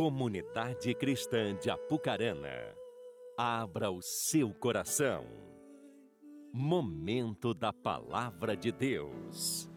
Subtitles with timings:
[0.00, 2.74] Comunidade Cristã de Apucarana,
[3.36, 5.26] abra o seu coração.
[6.50, 9.68] Momento da Palavra de Deus.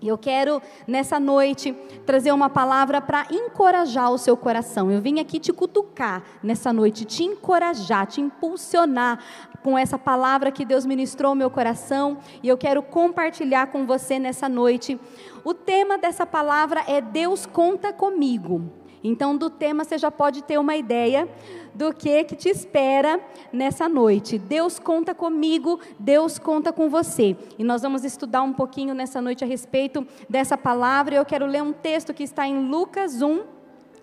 [0.00, 1.72] E eu quero, nessa noite,
[2.06, 4.92] trazer uma palavra para encorajar o seu coração.
[4.92, 9.24] Eu vim aqui te cutucar nessa noite, te encorajar, te impulsionar
[9.60, 12.18] com essa palavra que Deus ministrou ao meu coração.
[12.44, 15.00] E eu quero compartilhar com você nessa noite.
[15.42, 18.81] O tema dessa palavra é Deus conta comigo.
[19.04, 21.28] Então, do tema você já pode ter uma ideia
[21.74, 23.20] do que que te espera
[23.52, 24.38] nessa noite.
[24.38, 27.36] Deus conta comigo, Deus conta com você.
[27.58, 31.16] E nós vamos estudar um pouquinho nessa noite a respeito dessa palavra.
[31.16, 33.42] Eu quero ler um texto que está em Lucas 1,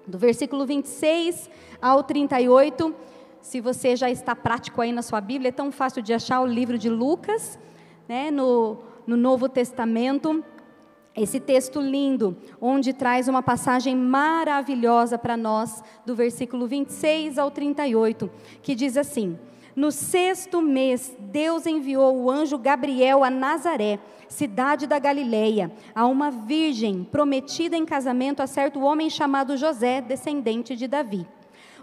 [0.05, 1.49] do versículo 26
[1.81, 2.93] ao 38.
[3.41, 6.45] Se você já está prático aí na sua Bíblia, é tão fácil de achar o
[6.45, 7.57] livro de Lucas,
[8.07, 8.77] né, no,
[9.07, 10.43] no Novo Testamento
[11.19, 18.29] esse texto lindo, onde traz uma passagem maravilhosa para nós, do versículo 26 ao 38,
[18.61, 19.37] que diz assim:
[19.75, 26.31] No sexto mês, Deus enviou o anjo Gabriel a Nazaré, cidade da Galileia, a uma
[26.31, 31.27] virgem prometida em casamento a certo homem chamado José, descendente de Davi.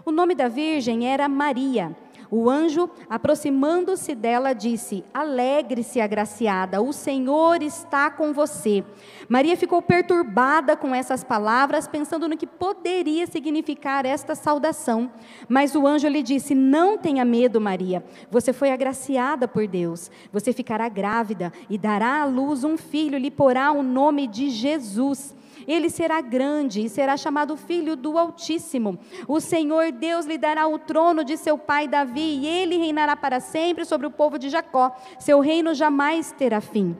[0.03, 1.95] O nome da virgem era Maria.
[2.29, 8.83] O anjo, aproximando-se dela, disse: Alegre-se, agraciada, o Senhor está com você.
[9.29, 15.11] Maria ficou perturbada com essas palavras, pensando no que poderia significar esta saudação.
[15.47, 18.03] Mas o anjo lhe disse: Não tenha medo, Maria.
[18.29, 20.11] Você foi agraciada por Deus.
[20.31, 25.36] Você ficará grávida e dará à luz um filho, lhe porá o nome de Jesus.
[25.67, 28.97] Ele será grande e será chamado Filho do Altíssimo.
[29.27, 33.39] O Senhor Deus lhe dará o trono de seu pai Davi, e ele reinará para
[33.39, 34.95] sempre sobre o povo de Jacó.
[35.19, 36.95] Seu reino jamais terá fim.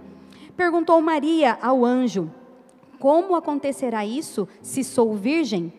[0.57, 2.29] Perguntou Maria ao anjo:
[2.99, 5.71] Como acontecerá isso se sou virgem?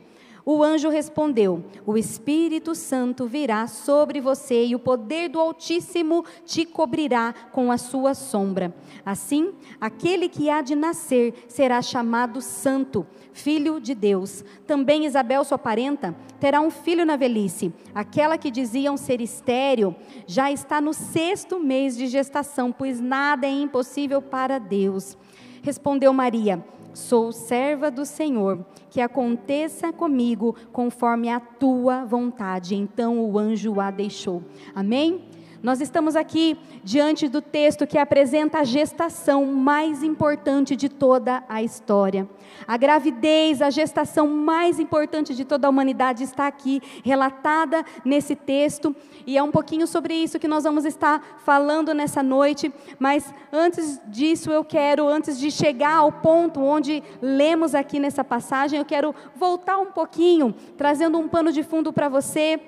[0.50, 6.64] O anjo respondeu: O Espírito Santo virá sobre você e o poder do Altíssimo te
[6.64, 8.74] cobrirá com a sua sombra.
[9.04, 14.42] Assim, aquele que há de nascer será chamado Santo, Filho de Deus.
[14.66, 17.70] Também Isabel, sua parenta, terá um filho na velhice.
[17.94, 19.94] Aquela que diziam ser estéril
[20.26, 25.14] já está no sexto mês de gestação, pois nada é impossível para Deus.
[25.60, 26.64] Respondeu Maria:
[26.98, 28.58] Sou serva do Senhor,
[28.90, 32.74] que aconteça comigo conforme a tua vontade.
[32.74, 34.42] Então o anjo a deixou.
[34.74, 35.27] Amém?
[35.60, 41.60] Nós estamos aqui diante do texto que apresenta a gestação mais importante de toda a
[41.60, 42.28] história.
[42.66, 48.94] A gravidez, a gestação mais importante de toda a humanidade está aqui relatada nesse texto,
[49.26, 54.00] e é um pouquinho sobre isso que nós vamos estar falando nessa noite, mas antes
[54.06, 59.12] disso eu quero, antes de chegar ao ponto onde lemos aqui nessa passagem, eu quero
[59.34, 62.60] voltar um pouquinho, trazendo um pano de fundo para você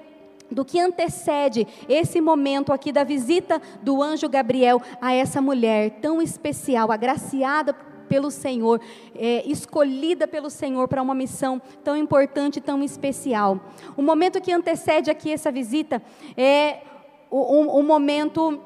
[0.50, 6.20] do que antecede esse momento aqui da visita do anjo Gabriel a essa mulher tão
[6.20, 7.72] especial, agraciada
[8.08, 8.80] pelo Senhor,
[9.14, 13.60] é, escolhida pelo Senhor para uma missão tão importante, tão especial.
[13.96, 16.02] O momento que antecede aqui essa visita
[16.36, 16.78] é
[17.30, 18.60] o, o, o momento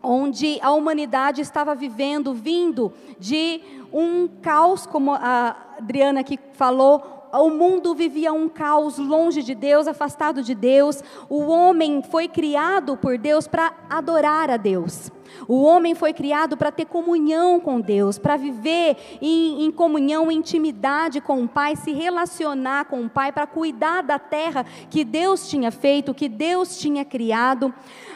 [0.00, 3.60] onde a humanidade estava vivendo, vindo de
[3.92, 9.86] um caos, como a Adriana aqui falou, o mundo vivia um caos longe de Deus,
[9.86, 11.02] afastado de Deus.
[11.28, 15.10] O homem foi criado por Deus para adorar a Deus.
[15.48, 21.20] O homem foi criado para ter comunhão com Deus, para viver em, em, comunhão, intimidade
[21.20, 25.70] com o Pai, se relacionar com o Pai, para cuidar da terra que Deus tinha
[25.70, 27.72] feito, que Deus tinha criado.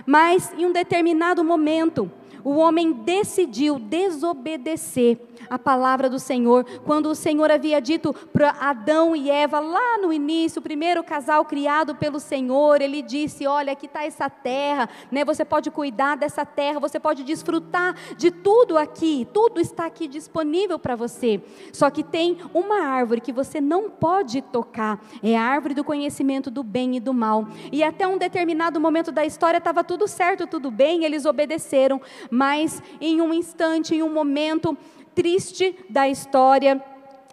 [0.06, 2.10] Mas em um determinado momento,
[2.44, 5.18] o homem decidiu desobedecer
[5.48, 10.12] a palavra do Senhor, quando o Senhor havia dito para Adão e Eva, lá no
[10.12, 15.24] início, o primeiro casal criado pelo Senhor, ele disse: Olha, aqui está essa terra, né?
[15.24, 20.78] você pode cuidar dessa terra, você pode desfrutar de tudo aqui, tudo está aqui disponível
[20.78, 21.42] para você.
[21.72, 26.50] Só que tem uma árvore que você não pode tocar, é a árvore do conhecimento
[26.50, 27.48] do bem e do mal.
[27.72, 32.00] E até um determinado momento da história estava tudo certo, tudo bem, eles obedeceram,
[32.30, 34.76] mas em um instante, em um momento
[35.14, 36.82] triste da história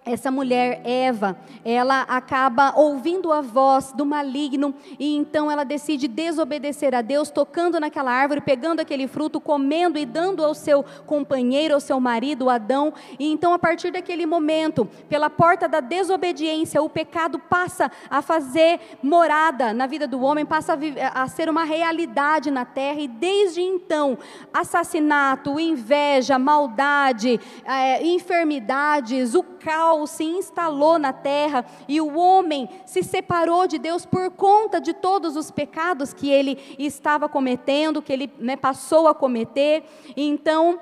[0.07, 6.95] essa mulher, Eva, ela acaba ouvindo a voz do maligno e então ela decide desobedecer
[6.95, 11.79] a Deus, tocando naquela árvore, pegando aquele fruto, comendo e dando ao seu companheiro, ao
[11.79, 12.93] seu marido, Adão.
[13.19, 18.79] E então, a partir daquele momento, pela porta da desobediência, o pecado passa a fazer
[19.03, 23.61] morada na vida do homem, passa a, a ser uma realidade na terra, e desde
[23.61, 24.17] então,
[24.53, 33.01] assassinato, inveja, maldade, é, enfermidades, o caos se instalou na terra e o homem se
[33.01, 38.31] separou de Deus por conta de todos os pecados que ele estava cometendo, que ele
[38.37, 39.83] né, passou a cometer.
[40.15, 40.79] Então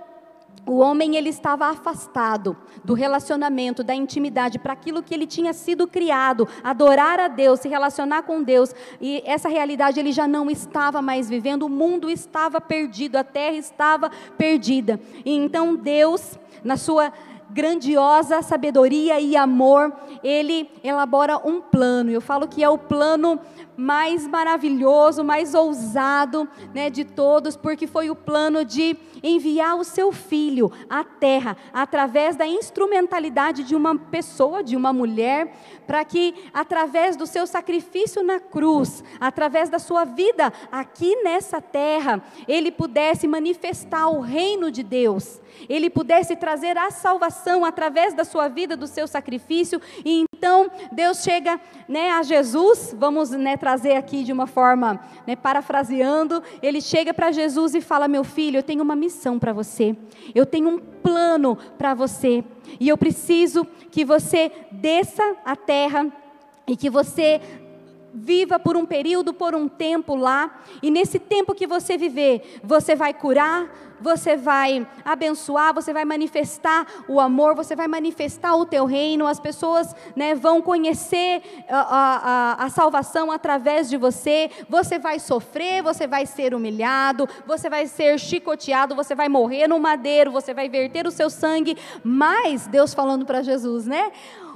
[0.65, 5.87] o homem ele estava afastado do relacionamento, da intimidade, para aquilo que ele tinha sido
[5.87, 8.73] criado, adorar a Deus, se relacionar com Deus.
[8.99, 13.55] E essa realidade ele já não estava mais vivendo, o mundo estava perdido, a terra
[13.55, 14.99] estava perdida.
[15.23, 17.13] E então Deus, na sua
[17.49, 19.93] grandiosa sabedoria e amor,
[20.23, 22.11] ele elabora um plano.
[22.11, 23.39] Eu falo que é o plano
[23.77, 30.11] mais maravilhoso, mais ousado né, de todos, porque foi o plano de enviar o seu
[30.11, 35.53] filho à terra, através da instrumentalidade de uma pessoa, de uma mulher,
[35.85, 42.23] para que, através do seu sacrifício na cruz, através da sua vida aqui nessa terra,
[42.47, 48.47] ele pudesse manifestar o reino de Deus, ele pudesse trazer a salvação através da sua
[48.47, 54.23] vida, do seu sacrifício, e então Deus chega né, a Jesus, vamos né, trazer aqui
[54.23, 58.83] de uma forma, né, parafraseando, ele chega para Jesus e fala: Meu filho, eu tenho
[58.83, 59.95] uma missão para você,
[60.33, 62.43] eu tenho um plano para você,
[62.79, 66.05] e eu preciso que você desça a terra
[66.67, 67.39] e que você
[68.15, 72.95] viva por um período, por um tempo lá, e nesse tempo que você viver, você
[72.95, 73.69] vai curar,
[73.99, 79.39] você vai abençoar, você vai manifestar o amor, você vai manifestar o teu reino, as
[79.39, 86.07] pessoas né, vão conhecer a, a, a salvação através de você, você vai sofrer, você
[86.07, 91.07] vai ser humilhado, você vai ser chicoteado, você vai morrer no madeiro, você vai verter
[91.07, 94.11] o seu sangue, mas Deus falando para Jesus, né?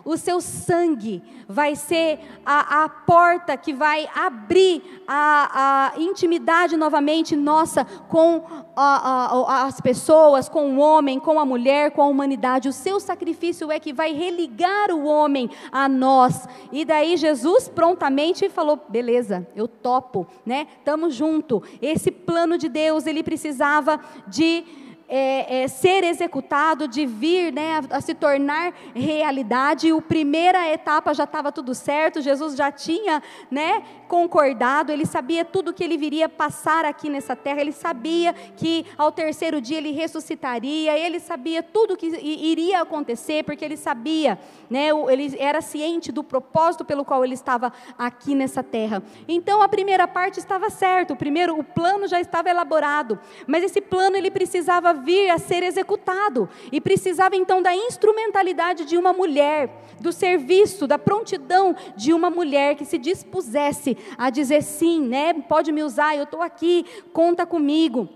[0.09, 7.35] O seu sangue vai ser a, a porta que vai abrir a, a intimidade novamente
[7.35, 8.43] nossa com
[8.75, 12.67] a, as pessoas, com o homem, com a mulher, com a humanidade.
[12.67, 16.47] O seu sacrifício é que vai religar o homem a nós.
[16.71, 20.65] E daí Jesus prontamente falou: beleza, eu topo, né?
[20.79, 21.61] Estamos junto.
[21.79, 27.97] Esse plano de Deus ele precisava de é, é, ser executado, de vir né, a,
[27.97, 29.91] a, se tornar realidade.
[29.91, 35.73] O primeira etapa já estava tudo certo, Jesus já tinha né, concordado, ele sabia tudo
[35.73, 40.95] que ele viria passar aqui nessa terra, ele sabia que ao terceiro dia ele ressuscitaria,
[40.97, 44.37] ele sabia tudo que iria acontecer, porque ele sabia,
[44.69, 49.01] né, ele era ciente do propósito pelo qual ele estava aqui nessa terra.
[49.27, 53.81] Então a primeira parte estava certo, o primeiro, o plano já estava elaborado, mas esse
[53.81, 59.69] plano ele precisava vir a ser executado e precisava então da instrumentalidade de uma mulher,
[59.99, 65.33] do serviço, da prontidão de uma mulher que se dispusesse a dizer sim, né?
[65.33, 68.07] Pode me usar, eu estou aqui, conta comigo.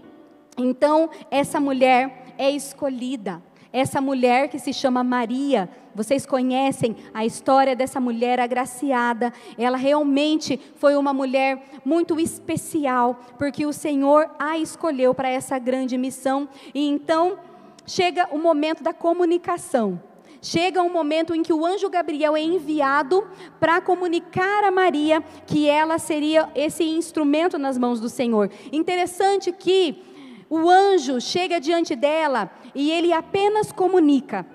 [0.57, 3.41] Então, essa mulher é escolhida.
[3.73, 9.33] Essa mulher que se chama Maria, vocês conhecem a história dessa mulher agraciada.
[9.57, 15.97] Ela realmente foi uma mulher muito especial, porque o Senhor a escolheu para essa grande
[15.97, 16.47] missão.
[16.71, 17.39] E então
[17.87, 19.99] chega o momento da comunicação.
[20.39, 23.25] Chega um momento em que o anjo Gabriel é enviado
[23.59, 28.51] para comunicar a Maria que ela seria esse instrumento nas mãos do Senhor.
[28.71, 30.12] Interessante que
[30.53, 34.45] o anjo chega diante dela e ele apenas comunica.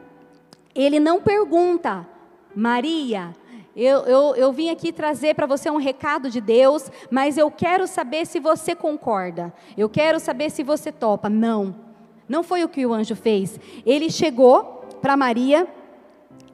[0.74, 2.06] Ele não pergunta,
[2.54, 3.34] Maria,
[3.74, 7.86] eu, eu, eu vim aqui trazer para você um recado de Deus, mas eu quero
[7.86, 9.52] saber se você concorda.
[9.76, 11.28] Eu quero saber se você topa.
[11.28, 11.74] Não,
[12.28, 13.58] não foi o que o anjo fez.
[13.84, 15.66] Ele chegou para Maria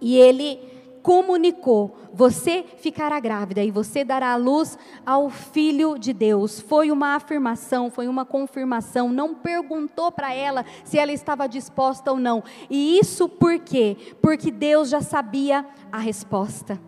[0.01, 0.74] e ele
[1.05, 6.61] comunicou: você ficará grávida e você dará a luz ao filho de Deus.
[6.61, 9.11] Foi uma afirmação, foi uma confirmação.
[9.11, 12.43] Não perguntou para ela se ela estava disposta ou não.
[12.71, 13.97] E isso por quê?
[14.23, 16.81] Porque Deus já sabia a resposta.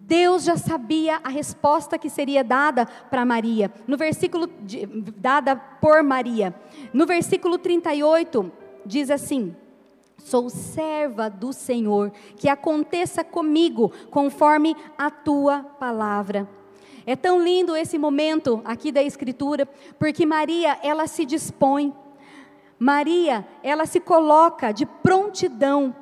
[0.00, 3.70] Deus já sabia a resposta que seria dada para Maria.
[3.86, 4.86] No versículo de,
[5.16, 6.54] dada por Maria.
[6.94, 8.50] No versículo 38
[8.86, 9.54] diz assim:
[10.24, 16.48] Sou serva do Senhor, que aconteça comigo conforme a tua palavra.
[17.04, 21.92] É tão lindo esse momento aqui da escritura, porque Maria, ela se dispõe.
[22.78, 25.94] Maria, ela se coloca de prontidão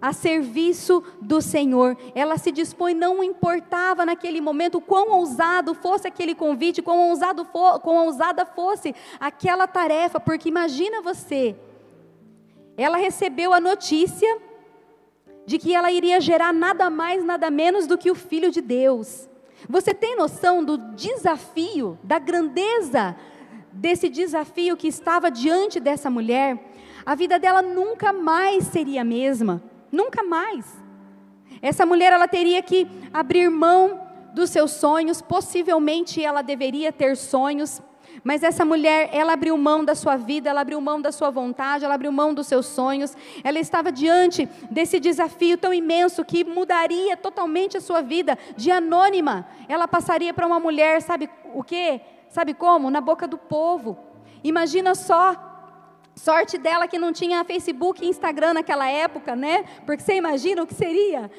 [0.00, 1.96] a serviço do Senhor.
[2.16, 7.78] Ela se dispõe, não importava naquele momento quão ousado fosse aquele convite, quão, ousado for,
[7.78, 11.56] quão ousada fosse aquela tarefa, porque imagina você,
[12.82, 14.38] ela recebeu a notícia
[15.46, 19.28] de que ela iria gerar nada mais, nada menos do que o Filho de Deus.
[19.68, 23.16] Você tem noção do desafio, da grandeza
[23.72, 26.58] desse desafio que estava diante dessa mulher?
[27.04, 30.66] A vida dela nunca mais seria a mesma, nunca mais.
[31.60, 34.00] Essa mulher ela teria que abrir mão
[34.34, 37.80] dos seus sonhos, possivelmente ela deveria ter sonhos,
[38.24, 41.84] mas essa mulher, ela abriu mão da sua vida, ela abriu mão da sua vontade,
[41.84, 43.16] ela abriu mão dos seus sonhos.
[43.42, 48.38] Ela estava diante desse desafio tão imenso que mudaria totalmente a sua vida.
[48.56, 52.00] De anônima, ela passaria para uma mulher, sabe o quê?
[52.28, 52.90] Sabe como?
[52.90, 53.98] Na boca do povo.
[54.44, 55.50] Imagina só
[56.14, 59.64] Sorte dela que não tinha Facebook e Instagram naquela época, né?
[59.86, 61.30] Porque você imagina o que seria?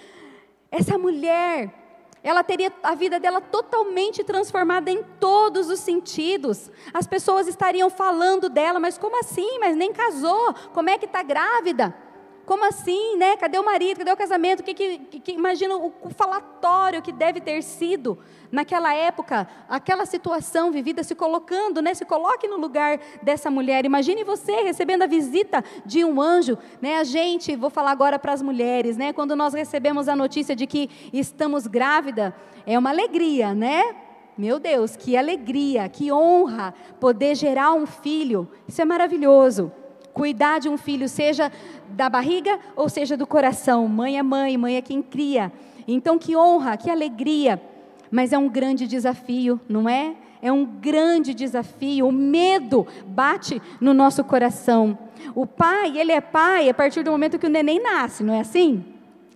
[0.72, 1.83] Essa mulher
[2.24, 6.72] ela teria a vida dela totalmente transformada em todos os sentidos.
[6.94, 9.60] As pessoas estariam falando dela, mas como assim?
[9.60, 10.54] Mas nem casou?
[10.74, 11.94] Como é que está grávida?
[12.46, 13.38] Como assim, né?
[13.38, 14.00] Cadê o marido?
[14.00, 14.64] Cadê o casamento?
[14.64, 18.20] Que, que, que, imagina o, o falatório que deve ter sido
[18.52, 21.94] naquela época, aquela situação vivida, se colocando, né?
[21.94, 23.86] Se coloque no lugar dessa mulher.
[23.86, 26.98] Imagine você recebendo a visita de um anjo, né?
[26.98, 29.14] A gente, vou falar agora para as mulheres, né?
[29.14, 32.36] Quando nós recebemos a notícia de que estamos grávida,
[32.66, 33.96] é uma alegria, né?
[34.38, 38.50] Meu Deus, que alegria, que honra poder gerar um filho.
[38.68, 39.72] Isso é maravilhoso.
[40.14, 41.52] Cuidar de um filho, seja
[41.90, 43.88] da barriga ou seja do coração.
[43.88, 45.52] Mãe é mãe, mãe é quem cria.
[45.88, 47.62] Então, que honra, que alegria.
[48.12, 50.16] Mas é um grande desafio, não é?
[50.42, 52.08] É um grande desafio.
[52.08, 54.98] O medo bate no nosso coração.
[55.34, 58.42] O pai, ele é pai a partir do momento que o neném nasce, não é
[58.42, 58.93] assim?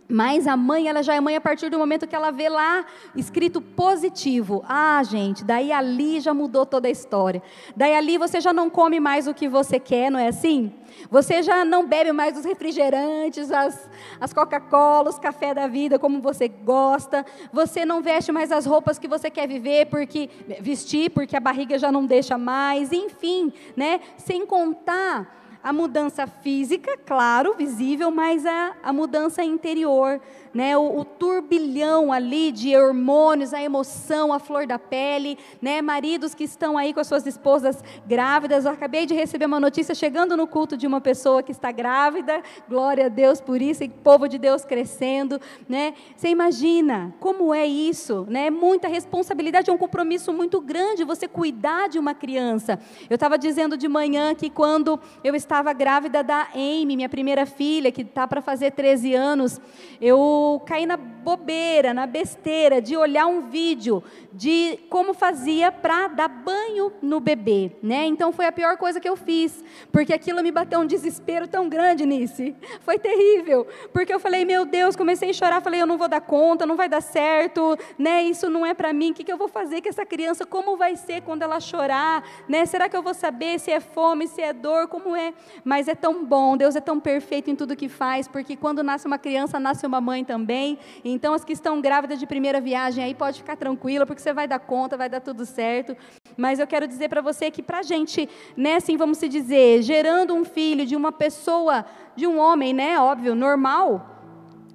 [0.10, 2.86] Mas a mãe, ela já é mãe a partir do momento que ela vê lá
[3.14, 4.64] escrito positivo.
[4.68, 7.42] Ah, gente, daí ali já mudou toda a história.
[7.76, 10.72] Daí ali você já não come mais o que você quer, não é assim?
[11.12, 16.22] Você já não bebe mais os refrigerantes, as, as Coca-Cola, os café da vida como
[16.22, 17.26] você gosta.
[17.52, 20.30] Você não veste mais as roupas que você quer viver porque
[20.62, 22.94] vestir, porque a barriga já não deixa mais.
[22.94, 24.00] Enfim, né?
[24.16, 30.22] Sem contar a mudança física, claro, visível, mas a, a mudança interior,
[30.54, 36.34] né, o, o, turbilhão ali de hormônios, a emoção, a flor da pele, né, maridos
[36.34, 38.66] que estão aí com as suas esposas grávidas.
[38.66, 42.42] Eu acabei de receber uma notícia chegando no culto de uma pessoa que está grávida,
[42.68, 45.94] glória a Deus por isso, e povo de Deus crescendo, né?
[46.16, 48.50] Você imagina como é isso, né?
[48.50, 52.80] Muita responsabilidade, é um compromisso muito grande você cuidar de uma criança.
[53.10, 57.92] Eu estava dizendo de manhã que quando eu estava grávida da Amy, minha primeira filha,
[57.92, 59.62] que está para fazer 13 anos,
[60.00, 66.28] eu caí na bobeira, na besteira de olhar um vídeo de como fazia para dar
[66.28, 68.06] banho no bebê, né?
[68.06, 71.68] Então foi a pior coisa que eu fiz, porque aquilo me bateu um desespero tão
[71.68, 72.44] grande nisso.
[72.82, 76.22] Foi terrível, porque eu falei, meu Deus, comecei a chorar, falei, eu não vou dar
[76.22, 78.24] conta, não vai dar certo, né?
[78.24, 79.12] Isso não é para mim.
[79.12, 80.46] O que, que eu vou fazer com essa criança?
[80.46, 82.66] Como vai ser quando ela chorar, né?
[82.66, 85.34] Será que eu vou saber se é fome, se é dor, como é?
[85.64, 89.08] Mas é tão bom, Deus é tão perfeito em tudo que faz, porque quando nasce
[89.08, 90.78] uma criança, nasce uma mãe também.
[91.04, 94.48] Então as que estão grávidas de primeira viagem aí pode ficar tranquila, porque você vai
[94.48, 95.96] dar conta, vai dar tudo certo.
[96.36, 99.82] Mas eu quero dizer para você que para a gente, né, assim vamos se dizer,
[99.82, 104.17] gerando um filho de uma pessoa, de um homem, né, óbvio, normal,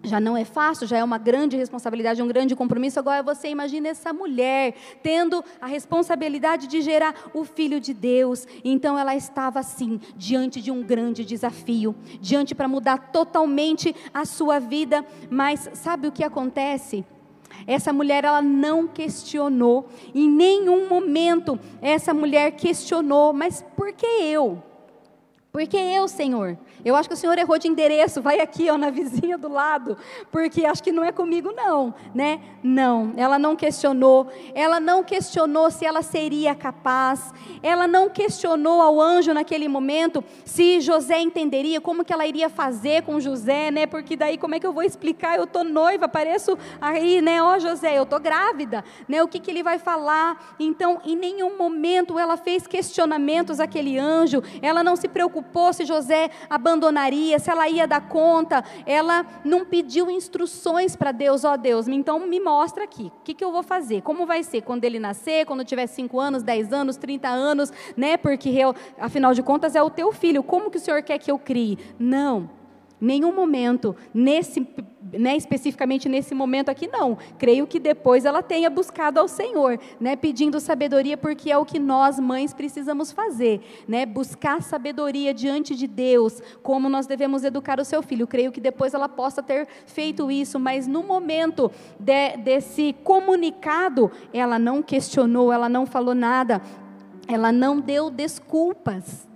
[0.03, 2.99] já não é fácil, já é uma grande responsabilidade, um grande compromisso.
[2.99, 8.47] Agora você imagina essa mulher tendo a responsabilidade de gerar o filho de Deus.
[8.65, 14.59] Então ela estava assim, diante de um grande desafio, diante para mudar totalmente a sua
[14.59, 15.05] vida.
[15.31, 17.05] Mas sabe o que acontece?
[17.67, 24.72] Essa mulher ela não questionou, em nenhum momento essa mulher questionou, mas por que eu?
[25.53, 26.57] Por que eu, Senhor?
[26.83, 29.99] Eu acho que o senhor errou de endereço, vai aqui, ó, na vizinha do lado,
[30.31, 32.41] porque acho que não é comigo não, né?
[32.63, 38.99] Não, ela não questionou, ela não questionou se ela seria capaz, ela não questionou ao
[38.99, 43.85] anjo naquele momento se José entenderia, como que ela iria fazer com José, né?
[43.85, 45.37] Porque daí como é que eu vou explicar?
[45.37, 47.43] Eu tô noiva, apareço aí, né?
[47.43, 49.23] Ó José, eu tô grávida, né?
[49.23, 50.57] O que que ele vai falar?
[50.59, 55.42] Então, em nenhum momento ela fez questionamentos àquele anjo, ela não se preocupou
[55.73, 61.55] se José abandonaria, se ela ia dar conta, ela não pediu instruções para Deus, ó
[61.55, 64.63] oh, Deus, então me mostra aqui, o que, que eu vou fazer, como vai ser
[64.63, 68.17] quando ele nascer, quando tiver 5 anos, 10 anos, 30 anos, né?
[68.17, 71.31] Porque eu, afinal de contas é o teu filho, como que o Senhor quer que
[71.31, 71.79] eu crie?
[71.99, 72.62] Não
[73.03, 74.65] nenhum momento, nesse,
[75.13, 77.19] né, especificamente nesse momento aqui, não.
[77.37, 81.81] Creio que depois ela tenha buscado ao Senhor, né, pedindo sabedoria, porque é o que
[81.81, 87.85] nós, mães, precisamos fazer, né, buscar sabedoria diante de Deus, como nós devemos educar o
[87.85, 88.27] seu filho.
[88.27, 94.61] Creio que depois ela possa ter feito isso, mas no momento de, desse comunicado, ela
[94.61, 96.63] não questionou, ela não falou nada,
[97.27, 99.32] ela não deu desculpas.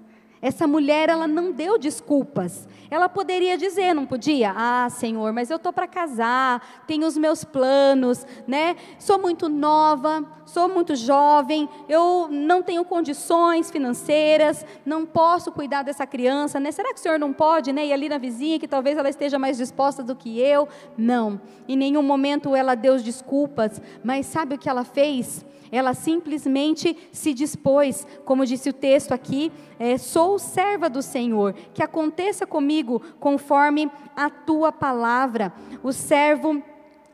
[0.47, 2.69] Essa mulher, ela não deu desculpas.
[2.89, 4.55] Ela poderia dizer, não podia?
[4.57, 8.77] Ah, Senhor, mas eu tô para casar, tenho os meus planos, né?
[8.97, 16.07] Sou muito nova, sou muito jovem, eu não tenho condições financeiras, não posso cuidar dessa
[16.07, 16.73] criança, né?
[16.73, 17.85] Será que o Senhor não pode, né?
[17.87, 20.69] Ir ali na vizinha que talvez ela esteja mais disposta do que eu?
[20.97, 21.41] Não.
[21.69, 25.45] Em nenhum momento ela deu desculpas, mas sabe o que ela fez?
[25.71, 31.83] Ela simplesmente se dispôs, como disse o texto aqui, é, sou serva do Senhor, que
[31.83, 35.53] aconteça comigo conforme a tua palavra.
[35.83, 36.63] O servo,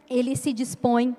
[0.09, 1.17] ele se dispõe.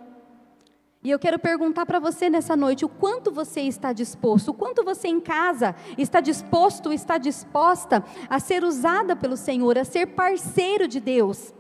[1.03, 4.83] E eu quero perguntar para você nessa noite: o quanto você está disposto, o quanto
[4.83, 10.88] você em casa está disposto, está disposta a ser usada pelo Senhor, a ser parceiro
[10.88, 11.53] de Deus,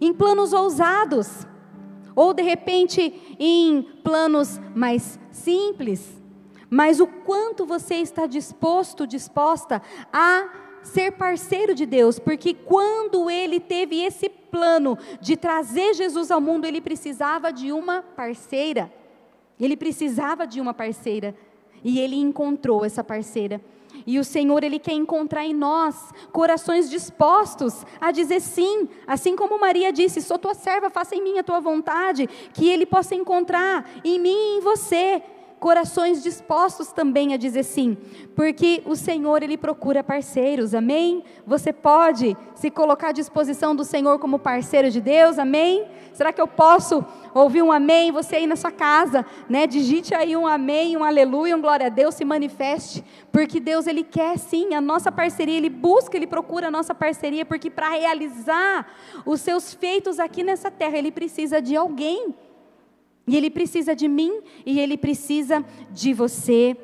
[0.00, 1.46] em planos ousados
[2.14, 6.20] ou de repente em planos mais simples,
[6.68, 9.80] mas o quanto você está disposto, disposta
[10.12, 16.40] a ser parceiro de Deus, porque quando ele teve esse plano de trazer Jesus ao
[16.40, 18.92] mundo, ele precisava de uma parceira.
[19.60, 21.34] Ele precisava de uma parceira
[21.84, 23.60] e ele encontrou essa parceira.
[24.06, 29.58] E o Senhor, Ele quer encontrar em nós corações dispostos a dizer sim, assim como
[29.58, 33.90] Maria disse: Sou tua serva, faça em mim a tua vontade, que Ele possa encontrar
[34.04, 35.22] em mim e em você
[35.58, 37.96] corações dispostos também a dizer sim,
[38.34, 41.24] porque o Senhor ele procura parceiros, amém?
[41.46, 45.86] Você pode se colocar à disposição do Senhor como parceiro de Deus, amém?
[46.12, 48.10] Será que eu posso ouvir um amém?
[48.12, 49.66] Você aí na sua casa, né?
[49.66, 54.02] Digite aí um amém, um aleluia, um glória a Deus, se manifeste, porque Deus ele
[54.02, 58.86] quer sim a nossa parceria, ele busca, ele procura a nossa parceria, porque para realizar
[59.26, 62.34] os seus feitos aqui nessa terra, ele precisa de alguém
[63.28, 66.74] e ele precisa de mim e ele precisa de você.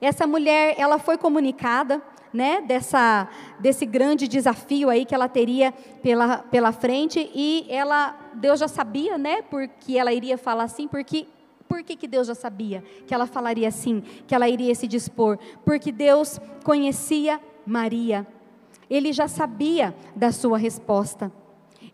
[0.00, 3.26] Essa mulher, ela foi comunicada, né, dessa,
[3.58, 5.72] desse grande desafio aí que ela teria
[6.02, 11.26] pela, pela frente e ela, Deus já sabia, né, porque ela iria falar assim, porque
[11.66, 15.38] por que, que Deus já sabia que ela falaria assim, que ela iria se dispor?
[15.64, 18.26] Porque Deus conhecia Maria.
[18.88, 21.32] Ele já sabia da sua resposta.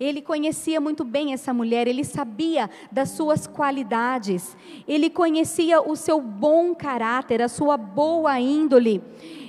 [0.03, 4.57] Ele conhecia muito bem essa mulher, ele sabia das suas qualidades,
[4.89, 9.01] ele conhecia o seu bom caráter, a sua boa índole.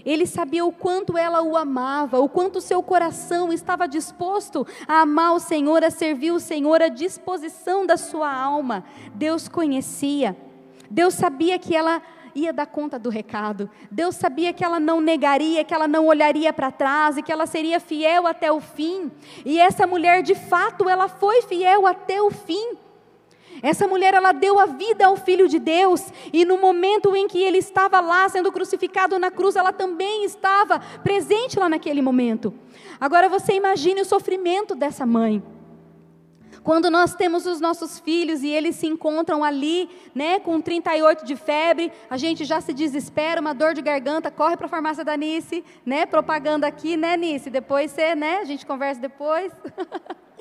[0.06, 5.34] Ele sabia o quanto ela o amava, o quanto seu coração estava disposto a amar
[5.34, 8.84] o Senhor, a servir o Senhor, a disposição da sua alma.
[9.16, 10.38] Deus conhecia.
[10.88, 12.00] Deus sabia que ela
[12.36, 13.69] ia dar conta do recado.
[13.89, 17.46] Deus sabia que ela não negaria, que ela não olharia para trás e que ela
[17.46, 19.12] seria fiel até o fim.
[19.46, 22.78] E essa mulher, de fato, ela foi fiel até o fim.
[23.62, 27.41] Essa mulher, ela deu a vida ao Filho de Deus, e no momento em que
[27.41, 32.54] ele estava lá sendo crucificado na cruz, ela também estava presente lá naquele momento.
[33.00, 35.41] Agora você imagine o sofrimento dessa mãe.
[36.63, 41.36] Quando nós temos os nossos filhos e eles se encontram ali, né, com 38 de
[41.36, 45.17] febre, a gente já se desespera, uma dor de garganta, corre para a farmácia da
[45.17, 47.49] Nice, né, propaganda aqui, né, Nice?
[47.49, 49.52] Depois você, né, a gente conversa depois.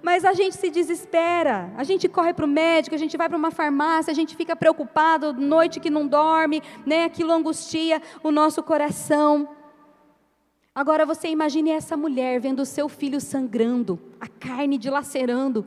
[0.00, 3.36] Mas a gente se desespera, a gente corre para o médico, a gente vai para
[3.36, 8.62] uma farmácia, a gente fica preocupado, noite que não dorme, né, aquilo angustia o nosso
[8.62, 9.57] coração.
[10.78, 15.66] Agora você imagine essa mulher vendo o seu filho sangrando, a carne dilacerando,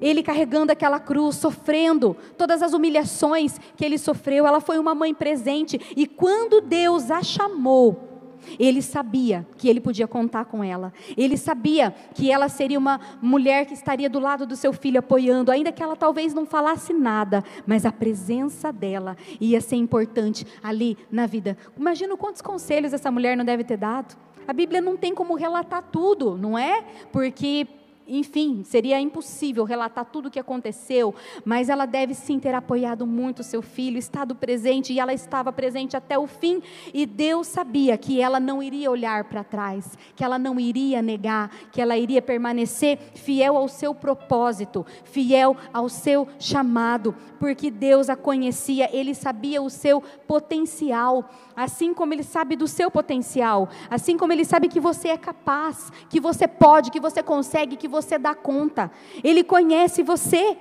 [0.00, 4.48] ele carregando aquela cruz, sofrendo todas as humilhações que ele sofreu.
[4.48, 8.13] Ela foi uma mãe presente e quando Deus a chamou,
[8.58, 10.92] ele sabia que ele podia contar com ela.
[11.16, 15.50] Ele sabia que ela seria uma mulher que estaria do lado do seu filho apoiando,
[15.50, 20.96] ainda que ela talvez não falasse nada, mas a presença dela ia ser importante ali
[21.10, 21.56] na vida.
[21.76, 24.16] Imagina quantos conselhos essa mulher não deve ter dado.
[24.46, 26.84] A Bíblia não tem como relatar tudo, não é?
[27.10, 27.66] Porque
[28.06, 31.14] enfim, seria impossível relatar tudo o que aconteceu,
[31.44, 35.96] mas ela deve sim ter apoiado muito seu filho, estado presente, e ela estava presente
[35.96, 36.62] até o fim,
[36.92, 41.50] e Deus sabia que ela não iria olhar para trás, que ela não iria negar,
[41.72, 48.16] que ela iria permanecer fiel ao seu propósito, fiel ao seu chamado, porque Deus a
[48.16, 54.32] conhecia, ele sabia o seu potencial, assim como ele sabe do seu potencial, assim como
[54.32, 58.34] ele sabe que você é capaz, que você pode, que você consegue, que você dá
[58.34, 58.90] conta.
[59.22, 60.56] Ele conhece você.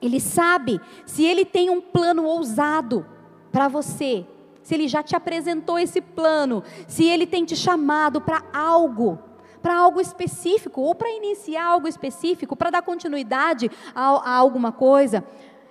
[0.00, 3.06] Ele sabe se ele tem um plano ousado
[3.50, 4.26] para você,
[4.62, 9.18] se ele já te apresentou esse plano, se ele tem te chamado para algo,
[9.62, 15.24] para algo específico, ou para iniciar algo específico, para dar continuidade a, a, alguma coisa.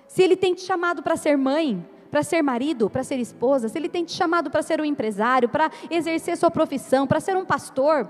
[0.08, 3.76] Se ele tem te chamado para ser mãe, para ser marido, para ser esposa, se
[3.78, 7.44] Ele tem te chamado para ser um empresário, para exercer sua profissão, para ser um
[7.44, 8.08] pastor,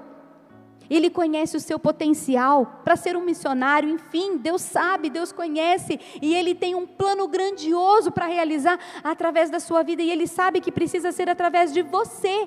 [0.89, 6.35] Ele conhece o seu potencial para ser um missionário, enfim, Deus sabe, Deus conhece, e
[6.35, 10.73] Ele tem um plano grandioso para realizar através da sua vida, e Ele sabe que
[10.73, 12.47] precisa ser através de você.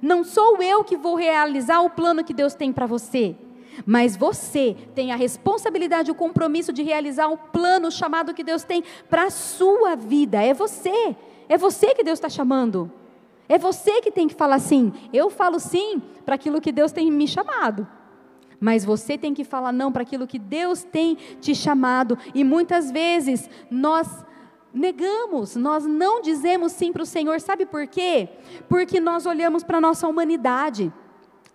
[0.00, 3.36] Não sou eu que vou realizar o plano que Deus tem para você.
[3.86, 8.82] Mas você tem a responsabilidade, o compromisso de realizar o plano chamado que Deus tem
[9.08, 10.42] para a sua vida.
[10.42, 11.16] É você.
[11.48, 12.90] É você que Deus está chamando.
[13.50, 14.92] É você que tem que falar sim.
[15.12, 17.84] Eu falo sim para aquilo que Deus tem me chamado.
[18.60, 22.16] Mas você tem que falar não para aquilo que Deus tem te chamado.
[22.32, 24.24] E muitas vezes nós
[24.72, 27.40] negamos, nós não dizemos sim para o Senhor.
[27.40, 28.28] Sabe por quê?
[28.68, 30.92] Porque nós olhamos para a nossa humanidade.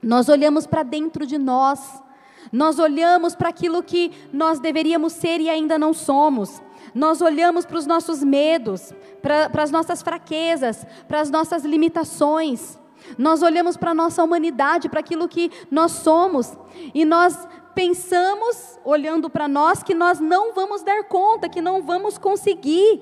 [0.04, 2.04] Nós olhamos para dentro de nós.
[2.52, 6.62] Nós olhamos para aquilo que nós deveríamos ser e ainda não somos.
[6.94, 12.78] Nós olhamos para os nossos medos, para, as nossas fraquezas, para as nossas limitações.
[13.18, 16.58] Nós olhamos para a nossa humanidade, para aquilo que nós somos,
[16.94, 22.18] e nós pensamos, olhando para nós, que nós não vamos dar conta, que não vamos
[22.18, 23.02] conseguir,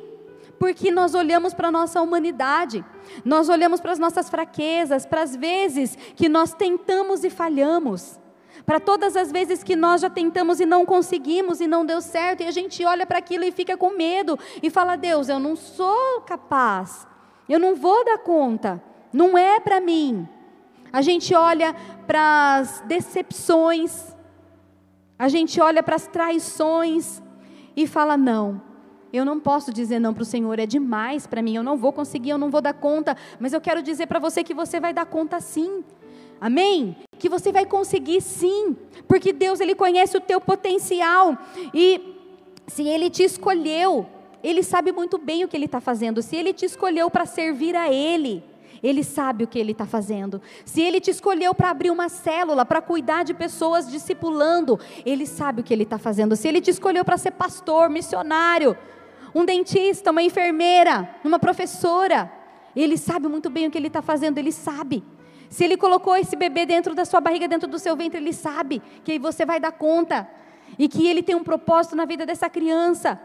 [0.59, 2.83] porque nós olhamos para a nossa humanidade,
[3.23, 8.19] nós olhamos para as nossas fraquezas, para as vezes que nós tentamos e falhamos
[8.65, 12.41] para todas as vezes que nós já tentamos e não conseguimos e não deu certo,
[12.41, 15.55] e a gente olha para aquilo e fica com medo e fala: Deus, eu não
[15.55, 17.05] sou capaz,
[17.47, 20.27] eu não vou dar conta, não é para mim.
[20.91, 24.15] A gente olha para as decepções,
[25.17, 27.21] a gente olha para as traições
[27.75, 28.61] e fala: não,
[29.11, 31.91] eu não posso dizer não para o Senhor, é demais para mim, eu não vou
[31.91, 34.93] conseguir, eu não vou dar conta, mas eu quero dizer para você que você vai
[34.93, 35.83] dar conta sim.
[36.43, 36.97] Amém?
[37.17, 38.75] Que você vai conseguir sim,
[39.07, 41.37] porque Deus ele conhece o teu potencial
[41.73, 42.17] e
[42.67, 44.05] se ele te escolheu,
[44.43, 46.21] ele sabe muito bem o que ele está fazendo.
[46.21, 48.43] Se ele te escolheu para servir a ele,
[48.83, 50.41] ele sabe o que ele está fazendo.
[50.65, 55.61] Se ele te escolheu para abrir uma célula, para cuidar de pessoas discipulando, ele sabe
[55.61, 56.35] o que ele está fazendo.
[56.35, 58.75] Se ele te escolheu para ser pastor, missionário,
[59.33, 62.29] um dentista, uma enfermeira, uma professora,
[62.75, 65.01] ele sabe muito bem o que ele está fazendo, ele sabe.
[65.53, 68.81] Se Ele colocou esse bebê dentro da sua barriga, dentro do seu ventre, Ele sabe
[69.03, 70.27] que você vai dar conta.
[70.79, 73.21] E que Ele tem um propósito na vida dessa criança.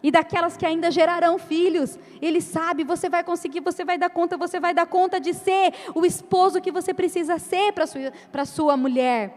[0.00, 1.98] E daquelas que ainda gerarão filhos.
[2.20, 5.74] Ele sabe, você vai conseguir, você vai dar conta, você vai dar conta de ser
[5.92, 8.12] o esposo que você precisa ser para sua,
[8.46, 9.36] sua mulher.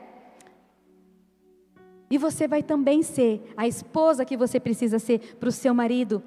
[2.12, 6.22] E você vai também ser a esposa que você precisa ser para o seu marido.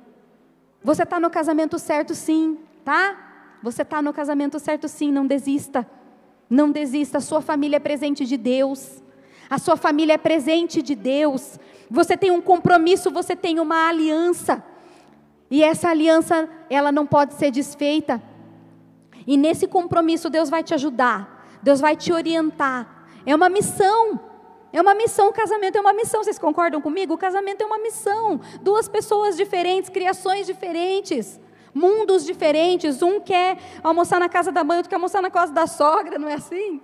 [0.83, 3.59] Você está no casamento certo, sim, tá?
[3.63, 5.89] Você está no casamento certo, sim, não desista.
[6.49, 9.03] Não desista, a sua família é presente de Deus.
[9.51, 11.59] A sua família é presente de Deus.
[11.91, 14.63] Você tem um compromisso, você tem uma aliança.
[15.51, 18.23] E essa aliança, ela não pode ser desfeita.
[19.27, 21.59] E nesse compromisso Deus vai te ajudar.
[21.63, 23.07] Deus vai te orientar.
[23.27, 24.21] É uma missão.
[24.71, 26.23] É uma missão, o casamento é uma missão.
[26.23, 27.15] Vocês concordam comigo?
[27.15, 28.41] O casamento é uma missão.
[28.63, 31.41] Duas pessoas diferentes, criações diferentes
[31.79, 33.01] mundos diferentes.
[33.01, 36.29] Um quer almoçar na casa da mãe, outro quer almoçar na casa da sogra, não
[36.29, 36.81] é assim?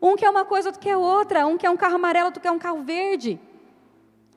[0.00, 1.46] Um quer uma coisa, outro quer outra.
[1.46, 3.40] Um quer um carro amarelo, outro quer um carro verde.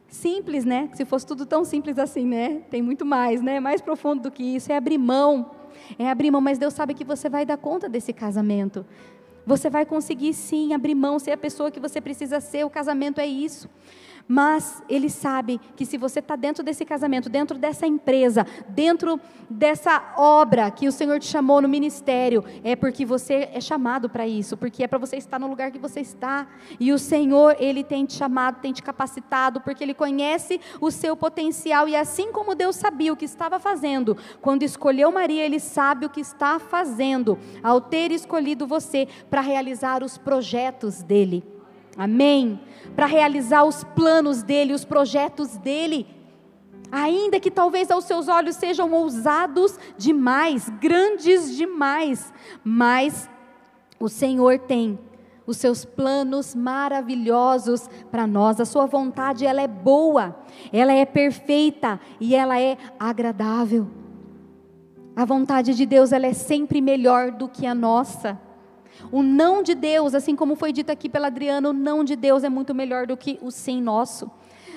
[0.08, 0.89] Simples, né?
[0.93, 2.62] Se fosse tudo tão simples assim, né?
[2.69, 3.60] Tem muito mais, né?
[3.60, 4.71] Mais profundo do que isso.
[4.71, 5.52] É abrir mão.
[6.00, 8.86] É abrir mão, mas Deus sabe que você vai dar conta desse casamento.
[9.45, 12.65] Você vai conseguir sim abrir mão, ser a pessoa que você precisa ser.
[12.65, 13.69] O casamento é isso.
[14.28, 20.14] Mas ele sabe que se você está dentro desse casamento, dentro dessa empresa, dentro dessa
[20.18, 24.58] obra que o Senhor te chamou no ministério, é porque você é chamado para isso,
[24.58, 26.48] porque é para você estar no lugar que você está.
[26.80, 31.16] E o Senhor, Ele tem te chamado, tem te capacitado, porque Ele conhece o seu
[31.16, 31.88] potencial.
[31.88, 36.10] E assim como Deus sabia o que estava fazendo, quando escolheu Maria, Ele sabe o
[36.10, 41.55] que está fazendo, ao ter escolhido você para realizar os projetos dEle.
[41.97, 42.60] Amém?
[42.95, 46.08] Para realizar os planos dele, os projetos dele.
[46.91, 53.29] Ainda que talvez aos seus olhos sejam ousados demais, grandes demais, mas
[53.99, 54.99] o Senhor tem
[55.47, 58.60] os seus planos maravilhosos para nós.
[58.60, 60.36] A sua vontade ela é boa,
[60.71, 63.88] ela é perfeita e ela é agradável.
[65.15, 68.39] A vontade de Deus ela é sempre melhor do que a nossa.
[69.12, 72.43] O não de Deus, assim como foi dito aqui pela Adriana, o não de Deus
[72.43, 74.29] é muito melhor do que o sim nosso.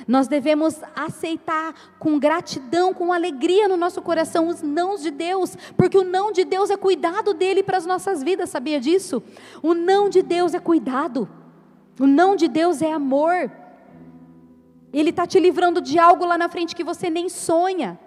[0.07, 5.99] Nós devemos aceitar com gratidão, com alegria no nosso coração os nãos de Deus, porque
[5.99, 9.23] o não de Deus é cuidado dele para as nossas vidas, sabia disso?
[9.63, 11.29] O não de Deus é cuidado,
[11.99, 13.51] o não de Deus é amor.
[14.93, 17.99] Ele está te livrando de algo lá na frente que você nem sonha.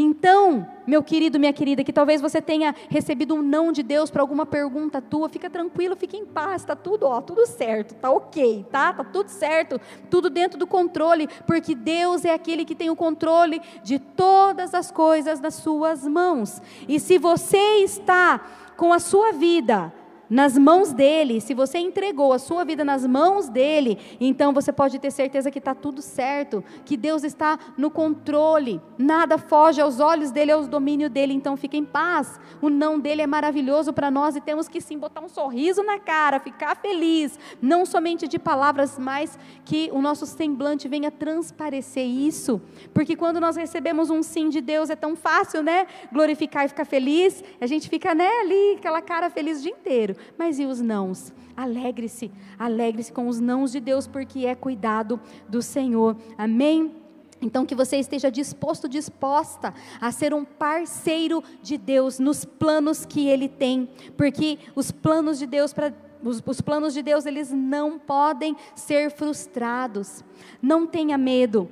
[0.00, 4.22] Então, meu querido, minha querida, que talvez você tenha recebido um não de Deus para
[4.22, 8.64] alguma pergunta tua, fica tranquilo, fica em paz, está tudo, ó, tudo certo, tá ok,
[8.70, 8.92] tá?
[8.92, 13.60] Tá tudo certo, tudo dentro do controle, porque Deus é aquele que tem o controle
[13.82, 16.62] de todas as coisas nas suas mãos.
[16.86, 18.40] E se você está
[18.76, 19.92] com a sua vida
[20.28, 24.98] nas mãos dele, se você entregou a sua vida nas mãos dele, então você pode
[24.98, 30.30] ter certeza que está tudo certo, que Deus está no controle, nada foge aos olhos
[30.30, 32.38] dele, aos domínios dele, então fique em paz.
[32.60, 35.98] O não dele é maravilhoso para nós e temos que sim botar um sorriso na
[35.98, 42.60] cara, ficar feliz, não somente de palavras, mas que o nosso semblante venha transparecer isso,
[42.92, 45.86] porque quando nós recebemos um sim de Deus é tão fácil, né?
[46.12, 50.17] Glorificar e ficar feliz, a gente fica né, ali, aquela cara feliz o dia inteiro.
[50.36, 51.32] Mas e os nãos?
[51.56, 56.16] Alegre-se, alegre-se com os nãos de Deus, porque é cuidado do Senhor.
[56.36, 56.92] Amém?
[57.40, 63.28] Então, que você esteja disposto, disposta a ser um parceiro de Deus nos planos que
[63.28, 67.96] Ele tem, porque os planos de Deus para os, os, planos de Deus eles não
[67.96, 70.24] podem ser frustrados.
[70.60, 71.68] Não tenha medo.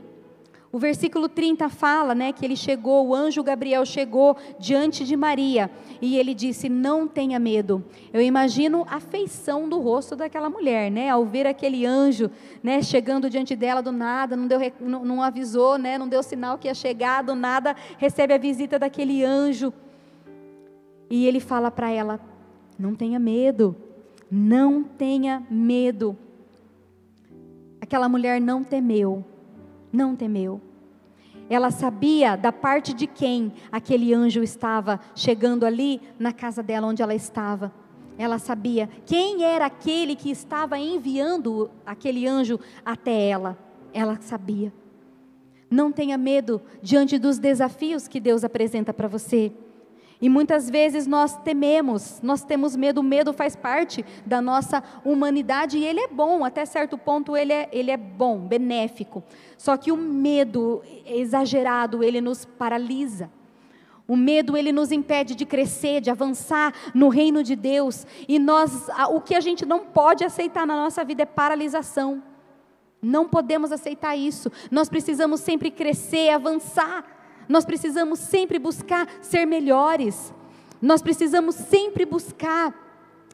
[0.73, 5.71] O versículo 30 fala, né, que ele chegou, o anjo Gabriel chegou diante de Maria
[6.03, 7.85] e ele disse: "Não tenha medo".
[8.13, 12.31] Eu imagino a feição do rosto daquela mulher, né, ao ver aquele anjo,
[12.63, 16.59] né, chegando diante dela do nada, não deu não, não avisou, né, não deu sinal
[16.59, 19.73] que ia chegar, do nada recebe a visita daquele anjo.
[21.09, 22.21] E ele fala para ela:
[22.77, 23.77] "Não tenha medo.
[24.29, 26.19] Não tenha medo".
[27.81, 29.25] Aquela mulher não temeu
[29.97, 30.61] não temeu.
[31.49, 37.03] Ela sabia da parte de quem aquele anjo estava chegando ali na casa dela onde
[37.03, 37.73] ela estava.
[38.19, 43.57] Ela sabia quem era aquele que estava enviando aquele anjo até ela.
[43.93, 44.73] Ela sabia.
[45.71, 49.53] Não tenha medo diante dos desafios que Deus apresenta para você.
[50.21, 55.77] E muitas vezes nós tememos, nós temos medo, o medo faz parte da nossa humanidade
[55.77, 59.23] e ele é bom, até certo ponto ele é, ele é bom, benéfico.
[59.59, 63.31] Só que o medo exagerado, ele nos paralisa.
[64.09, 68.07] O medo ele nos impede de crescer, de avançar no reino de Deus.
[68.29, 72.23] E nós, o que a gente não pode aceitar na nossa vida é paralisação.
[73.03, 74.51] Não podemos aceitar isso.
[74.71, 77.05] Nós precisamos sempre crescer, avançar.
[77.49, 80.33] Nós precisamos sempre buscar ser melhores.
[80.81, 82.75] Nós precisamos sempre buscar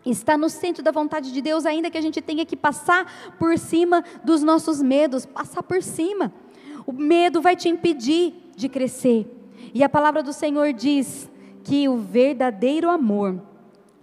[0.04, 3.56] estar no centro da vontade de Deus, ainda que a gente tenha que passar por
[3.58, 6.32] cima dos nossos medos, passar por cima.
[6.86, 9.26] O medo vai te impedir de crescer.
[9.72, 11.30] E a palavra do Senhor diz
[11.62, 13.40] que o verdadeiro amor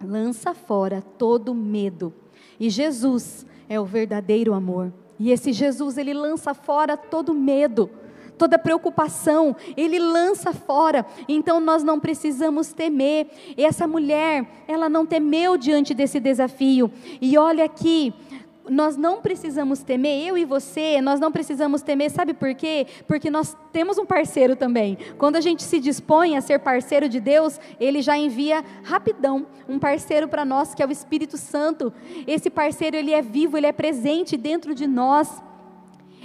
[0.01, 2.13] lança fora todo medo.
[2.59, 4.93] E Jesus é o verdadeiro amor.
[5.19, 7.89] E esse Jesus, ele lança fora todo medo
[8.39, 11.05] toda preocupação, ele lança fora.
[11.27, 13.27] Então nós não precisamos temer.
[13.57, 16.89] E essa mulher, ela não temeu diante desse desafio.
[17.21, 18.13] E olha aqui,
[18.69, 22.85] nós não precisamos temer, eu e você, nós não precisamos temer, sabe por quê?
[23.07, 24.97] Porque nós temos um parceiro também.
[25.17, 29.79] Quando a gente se dispõe a ser parceiro de Deus, ele já envia rapidão um
[29.79, 31.91] parceiro para nós, que é o Espírito Santo.
[32.27, 35.41] Esse parceiro, ele é vivo, ele é presente dentro de nós.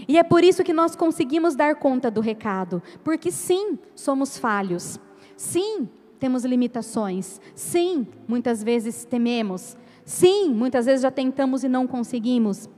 [0.06, 4.98] E é por isso que nós conseguimos dar conta do recado, porque sim, somos falhos,
[5.36, 5.88] sim,
[6.18, 12.68] temos limitações, sim, muitas vezes tememos, sim, muitas vezes já tentamos e não conseguimos.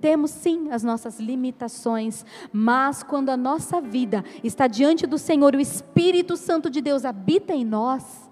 [0.00, 5.60] Temos sim as nossas limitações, mas quando a nossa vida está diante do Senhor, o
[5.60, 8.23] Espírito Santo de Deus habita em nós,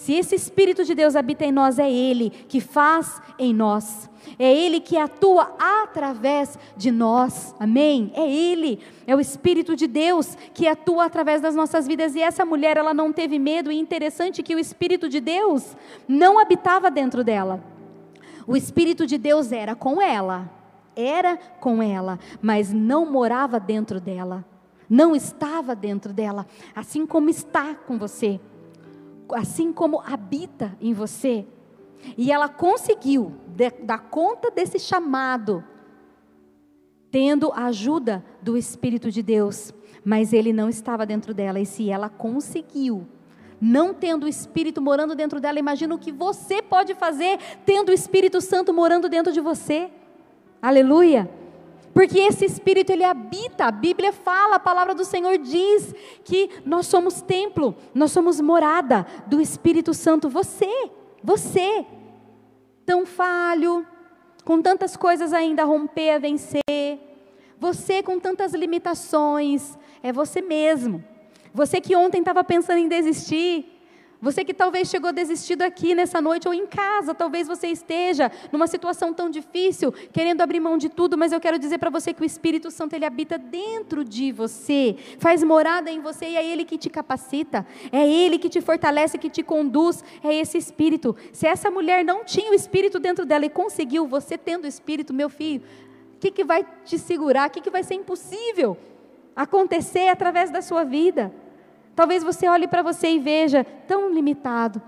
[0.00, 4.08] se esse Espírito de Deus habita em nós, é Ele que faz em nós.
[4.38, 7.54] É Ele que atua através de nós.
[7.60, 8.10] Amém?
[8.14, 12.14] É Ele, é o Espírito de Deus que atua através das nossas vidas.
[12.14, 13.70] E essa mulher, ela não teve medo.
[13.70, 15.76] E interessante que o Espírito de Deus
[16.08, 17.62] não habitava dentro dela.
[18.46, 20.50] O Espírito de Deus era com ela.
[20.96, 24.46] Era com ela, mas não morava dentro dela.
[24.88, 28.40] Não estava dentro dela, assim como está com você
[29.34, 31.46] assim como habita em você.
[32.16, 33.34] E ela conseguiu
[33.82, 35.62] dar conta desse chamado,
[37.10, 41.60] tendo a ajuda do Espírito de Deus, mas ele não estava dentro dela.
[41.60, 43.06] E se ela conseguiu,
[43.60, 47.94] não tendo o Espírito morando dentro dela, imagina o que você pode fazer tendo o
[47.94, 49.90] Espírito Santo morando dentro de você.
[50.62, 51.39] Aleluia!
[51.92, 56.86] Porque esse espírito ele habita, a Bíblia fala, a palavra do Senhor diz que nós
[56.86, 60.28] somos templo, nós somos morada do Espírito Santo.
[60.28, 60.90] Você,
[61.22, 61.84] você,
[62.86, 63.84] tão falho,
[64.44, 66.62] com tantas coisas ainda a romper, a vencer,
[67.58, 71.04] você com tantas limitações, é você mesmo.
[71.52, 73.79] Você que ontem estava pensando em desistir,
[74.20, 78.66] você que talvez chegou desistido aqui nessa noite ou em casa, talvez você esteja numa
[78.66, 82.22] situação tão difícil, querendo abrir mão de tudo, mas eu quero dizer para você que
[82.22, 86.66] o Espírito Santo ele habita dentro de você, faz morada em você e é ele
[86.66, 91.16] que te capacita, é ele que te fortalece, que te conduz, é esse Espírito.
[91.32, 95.14] Se essa mulher não tinha o Espírito dentro dela e conseguiu, você tendo o Espírito,
[95.14, 95.62] meu filho,
[96.16, 97.48] o que, que vai te segurar?
[97.48, 98.76] O que, que vai ser impossível
[99.34, 101.32] acontecer através da sua vida?
[101.94, 104.80] Talvez você olhe para você e veja tão limitado,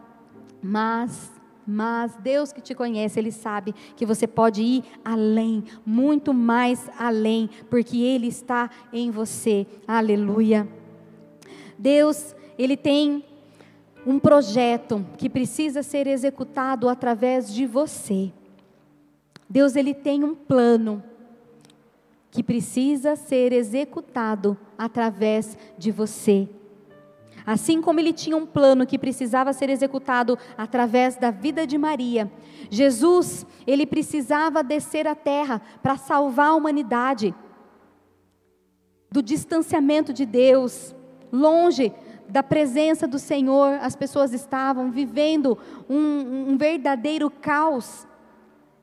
[0.62, 1.32] mas
[1.66, 7.48] mas Deus que te conhece, Ele sabe que você pode ir além, muito mais além,
[7.70, 9.66] porque Ele está em você.
[9.86, 10.68] Aleluia.
[11.78, 13.24] Deus, Ele tem
[14.04, 18.32] um projeto que precisa ser executado através de você.
[19.48, 21.02] Deus, Ele tem um plano
[22.30, 26.48] que precisa ser executado através de você.
[27.44, 32.31] Assim como ele tinha um plano que precisava ser executado através da vida de Maria,
[32.70, 37.35] Jesus, ele precisava descer à terra para salvar a humanidade
[39.11, 40.94] do distanciamento de Deus,
[41.31, 41.92] longe
[42.28, 48.07] da presença do Senhor, as pessoas estavam vivendo um, um verdadeiro caos.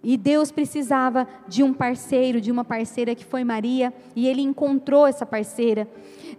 [0.01, 5.05] E Deus precisava de um parceiro, de uma parceira que foi Maria, e ele encontrou
[5.05, 5.89] essa parceira.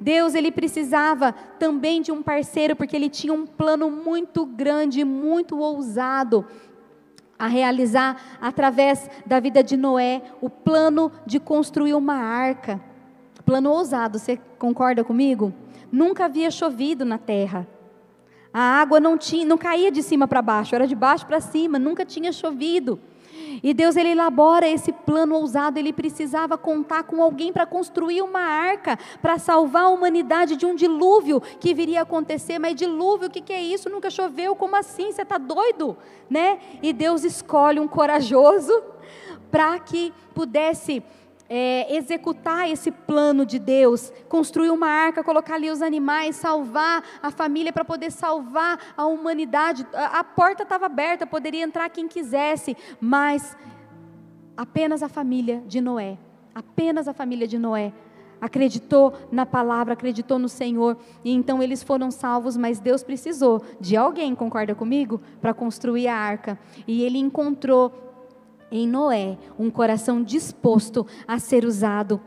[0.01, 5.59] Deus ele precisava também de um parceiro porque ele tinha um plano muito grande, muito
[5.59, 6.47] ousado
[7.39, 12.81] a realizar através da vida de Noé, o plano de construir uma arca.
[13.45, 15.53] Plano ousado, você concorda comigo?
[15.91, 17.67] Nunca havia chovido na terra.
[18.53, 21.79] A água não tinha, não caía de cima para baixo, era de baixo para cima,
[21.79, 23.01] nunca tinha chovido.
[23.63, 28.41] E Deus ele elabora esse plano ousado, ele precisava contar com alguém para construir uma
[28.41, 32.59] arca, para salvar a humanidade de um dilúvio que viria a acontecer.
[32.59, 33.91] Mas dilúvio, o que, que é isso?
[33.91, 35.13] Nunca choveu, como assim?
[35.13, 35.97] Você está doido?
[36.29, 36.59] Né?
[36.83, 38.73] E Deus escolhe um corajoso
[39.51, 41.03] para que pudesse
[41.53, 47.33] é, executar esse plano de Deus, construir uma arca, colocar ali os animais, salvar a
[47.33, 49.85] família para poder salvar a humanidade.
[49.93, 53.57] A, a porta estava aberta, poderia entrar quem quisesse, mas
[54.57, 56.17] apenas a família de Noé,
[56.55, 57.93] apenas a família de Noé
[58.41, 63.99] acreditou na palavra, acreditou no Senhor, e então eles foram salvos, mas Deus precisou de
[63.99, 66.59] alguém, concorda comigo, para construir a arca.
[66.87, 68.10] E ele encontrou
[68.71, 72.21] em Noé um coração disposto a ser usado.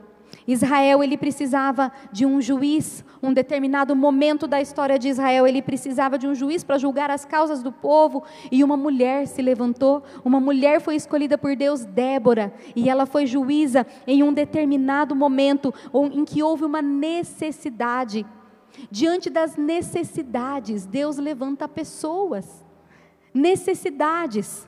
[0.47, 6.17] Israel, ele precisava de um juiz, um determinado momento da história de Israel, ele precisava
[6.17, 10.39] de um juiz para julgar as causas do povo, e uma mulher se levantou, uma
[10.39, 15.73] mulher foi escolhida por Deus, Débora, e ela foi juíza em um determinado momento
[16.11, 18.25] em que houve uma necessidade.
[18.89, 22.65] Diante das necessidades, Deus levanta pessoas.
[23.33, 24.67] Necessidades.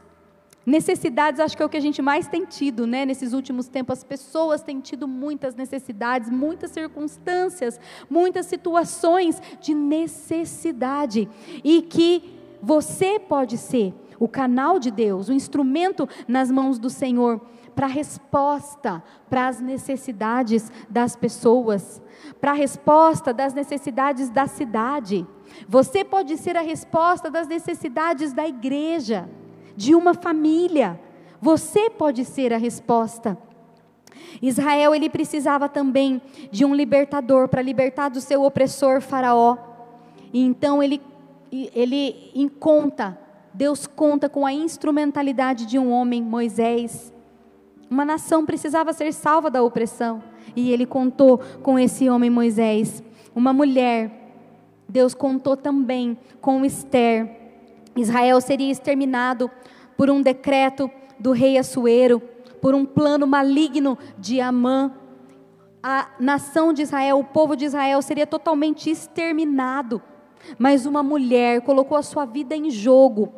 [0.66, 3.06] Necessidades, acho que é o que a gente mais tem tido, né?
[3.06, 11.30] Nesses últimos tempos, as pessoas têm tido muitas necessidades, muitas circunstâncias, muitas situações de necessidade.
[11.64, 17.40] E que você pode ser o canal de Deus, o instrumento nas mãos do Senhor
[17.76, 22.02] para resposta para as necessidades das pessoas,
[22.40, 25.28] para a resposta das necessidades da cidade.
[25.68, 29.30] Você pode ser a resposta das necessidades da igreja
[29.76, 31.00] de uma família.
[31.42, 33.38] Você pode ser a resposta.
[34.42, 39.58] Israel ele precisava também de um libertador para libertar do seu opressor Faraó.
[40.34, 41.02] E então ele
[41.52, 43.18] ele conta,
[43.54, 47.14] Deus conta com a instrumentalidade de um homem, Moisés.
[47.90, 50.22] Uma nação precisava ser salva da opressão,
[50.56, 53.04] e ele contou com esse homem Moisés.
[53.34, 54.12] Uma mulher,
[54.90, 57.45] Deus contou também com Esther.
[57.96, 59.50] Israel seria exterminado
[59.98, 62.20] por um decreto do rei Assuero,
[62.62, 64.92] por um plano maligno de Amã.
[65.82, 70.02] A nação de Israel, o povo de Israel seria totalmente exterminado.
[70.58, 73.32] Mas uma mulher colocou a sua vida em jogo.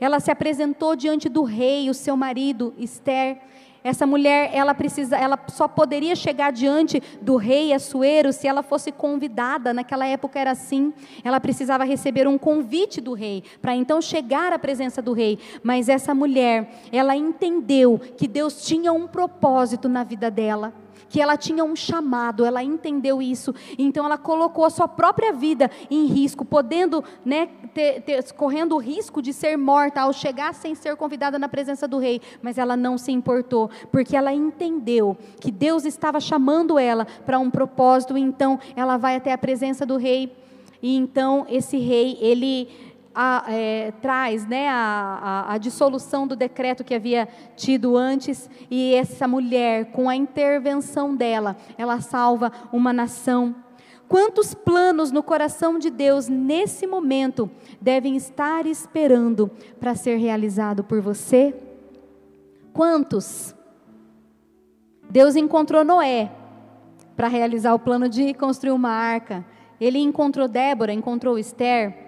[0.00, 3.40] Ela se apresentou diante do rei, o seu marido, Esther,
[3.84, 8.90] essa mulher, ela precisa, ela só poderia chegar diante do rei Assuero se ela fosse
[8.90, 9.74] convidada.
[9.74, 10.90] Naquela época era assim.
[11.22, 15.38] Ela precisava receber um convite do rei para então chegar à presença do rei.
[15.62, 20.72] Mas essa mulher, ela entendeu que Deus tinha um propósito na vida dela
[21.14, 25.70] que ela tinha um chamado, ela entendeu isso, então ela colocou a sua própria vida
[25.88, 30.74] em risco, podendo, né, ter, ter, correndo o risco de ser morta ao chegar sem
[30.74, 35.52] ser convidada na presença do rei, mas ela não se importou, porque ela entendeu que
[35.52, 40.36] Deus estava chamando ela para um propósito, então ela vai até a presença do rei.
[40.82, 42.68] E então esse rei, ele
[43.14, 48.94] a, é, traz né, a, a, a, dissolução do decreto que havia tido antes, e
[48.94, 53.54] essa mulher, com a intervenção dela, ela salva uma nação.
[54.08, 57.50] Quantos planos no coração de Deus nesse momento
[57.80, 59.50] devem estar esperando
[59.80, 61.54] para ser realizado por você?
[62.72, 63.54] Quantos?
[65.08, 66.30] Deus encontrou Noé
[67.16, 69.44] para realizar o plano de construir uma arca.
[69.80, 72.03] Ele encontrou Débora, encontrou Esther.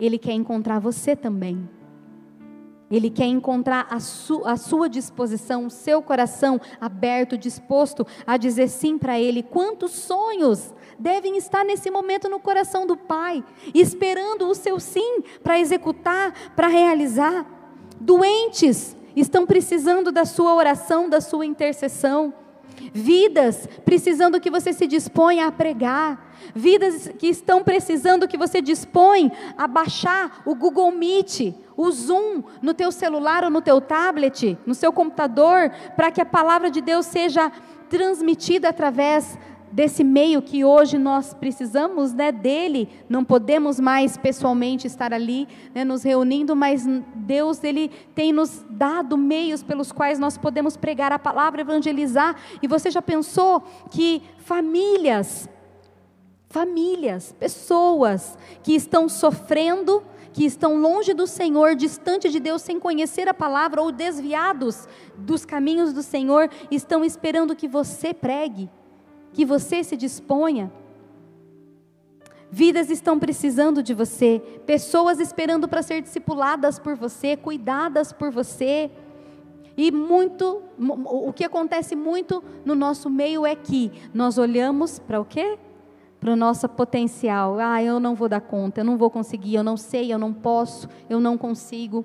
[0.00, 1.68] Ele quer encontrar você também.
[2.90, 8.68] Ele quer encontrar a, su, a sua disposição, o seu coração aberto, disposto a dizer
[8.68, 9.42] sim para Ele.
[9.42, 13.44] Quantos sonhos devem estar nesse momento no coração do Pai,
[13.74, 17.46] esperando o seu sim para executar, para realizar.
[18.00, 22.32] Doentes estão precisando da sua oração, da sua intercessão.
[22.92, 26.26] Vidas precisando que você se disponha a pregar.
[26.54, 32.72] Vidas que estão precisando que você dispõe a baixar o Google Meet, o Zoom no
[32.74, 37.06] teu celular ou no teu tablet, no seu computador, para que a palavra de Deus
[37.06, 37.52] seja
[37.88, 39.38] transmitida através
[39.70, 45.84] desse meio que hoje nós precisamos né, dele, não podemos mais pessoalmente estar ali né,
[45.84, 51.18] nos reunindo, mas Deus ele tem nos dado meios pelos quais nós podemos pregar a
[51.18, 52.36] palavra, evangelizar.
[52.62, 55.48] E você já pensou que famílias,
[56.48, 60.02] famílias, pessoas que estão sofrendo,
[60.32, 65.44] que estão longe do Senhor, distante de Deus, sem conhecer a palavra ou desviados dos
[65.44, 68.70] caminhos do Senhor, estão esperando que você pregue
[69.32, 70.70] que você se disponha.
[72.50, 78.90] Vidas estão precisando de você, pessoas esperando para ser discipuladas por você, cuidadas por você.
[79.76, 85.24] E muito, o que acontece muito no nosso meio é que nós olhamos para o
[85.24, 85.58] quê?
[86.18, 87.58] Para o nosso potencial.
[87.60, 90.32] Ah, eu não vou dar conta, eu não vou conseguir, eu não sei, eu não
[90.32, 92.04] posso, eu não consigo.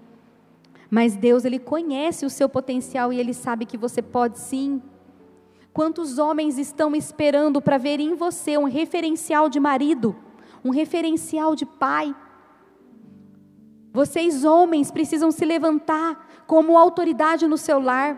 [0.90, 4.80] Mas Deus, Ele conhece o seu potencial e Ele sabe que você pode sim.
[5.74, 10.16] Quantos homens estão esperando para ver em você um referencial de marido,
[10.64, 12.16] um referencial de pai?
[13.92, 18.18] Vocês, homens, precisam se levantar como autoridade no seu lar,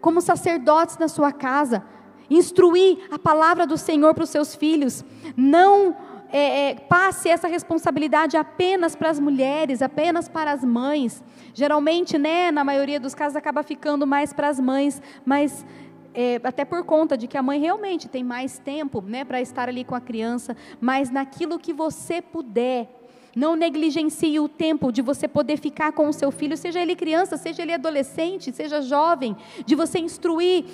[0.00, 1.84] como sacerdotes na sua casa,
[2.30, 5.04] instruir a palavra do Senhor para os seus filhos.
[5.36, 5.94] Não
[6.30, 11.22] é, é, passe essa responsabilidade apenas para as mulheres, apenas para as mães.
[11.54, 15.64] Geralmente, né, na maioria dos casos, acaba ficando mais para as mães, mas
[16.16, 19.68] é, até por conta de que a mãe realmente tem mais tempo né, para estar
[19.68, 22.88] ali com a criança, mas naquilo que você puder,
[23.36, 27.36] não negligencie o tempo de você poder ficar com o seu filho, seja ele criança,
[27.36, 29.36] seja ele adolescente, seja jovem,
[29.66, 30.64] de você instruir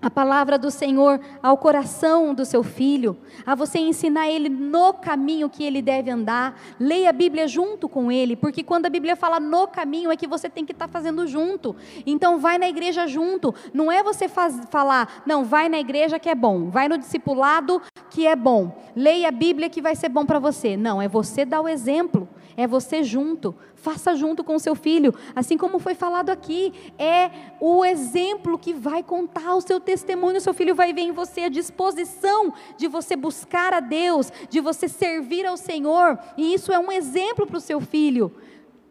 [0.00, 5.50] a palavra do Senhor ao coração do seu filho, a você ensinar ele no caminho
[5.50, 6.60] que ele deve andar.
[6.78, 10.26] Leia a Bíblia junto com ele, porque quando a Bíblia fala no caminho é que
[10.26, 11.74] você tem que estar tá fazendo junto.
[12.06, 13.54] Então vai na igreja junto.
[13.74, 17.82] Não é você faz, falar, não, vai na igreja que é bom, vai no discipulado
[18.10, 18.76] que é bom.
[18.94, 20.76] Leia a Bíblia que vai ser bom para você.
[20.76, 22.28] Não, é você dar o exemplo
[22.58, 27.30] é você junto, faça junto com o seu filho, assim como foi falado aqui, é
[27.60, 31.42] o exemplo que vai contar o seu testemunho, o seu filho vai ver em você
[31.42, 36.78] a disposição de você buscar a Deus, de você servir ao Senhor, e isso é
[36.78, 38.34] um exemplo para o seu filho.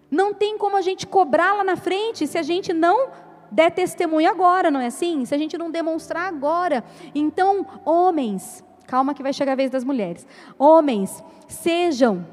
[0.09, 3.09] Não tem como a gente cobrar lá na frente se a gente não
[3.51, 5.25] der testemunho agora, não é assim?
[5.25, 6.83] Se a gente não demonstrar agora.
[7.13, 10.25] Então, homens, calma que vai chegar a vez das mulheres.
[10.57, 12.25] Homens, sejam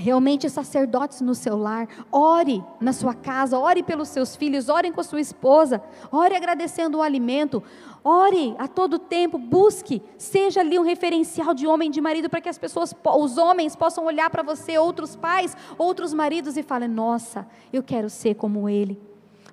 [0.00, 5.00] realmente sacerdotes no seu lar, ore na sua casa, ore pelos seus filhos, ore com
[5.00, 7.62] a sua esposa, ore agradecendo o alimento,
[8.02, 12.48] ore a todo tempo, busque, seja ali um referencial de homem, de marido, para que
[12.48, 17.46] as pessoas, os homens possam olhar para você, outros pais, outros maridos e falem: Nossa,
[17.70, 18.98] eu quero ser como ele.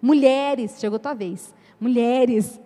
[0.01, 2.59] Mulheres, chegou a tua vez, mulheres,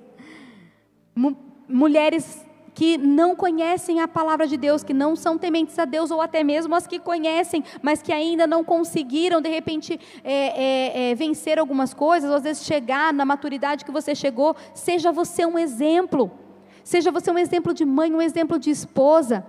[1.68, 6.22] mulheres que não conhecem a palavra de Deus, que não são tementes a Deus, ou
[6.22, 11.16] até mesmo as que conhecem, mas que ainda não conseguiram, de repente, é, é, é,
[11.16, 15.58] vencer algumas coisas, ou às vezes chegar na maturidade que você chegou, seja você um
[15.58, 16.32] exemplo.
[16.84, 19.46] Seja você um exemplo de mãe, um exemplo de esposa.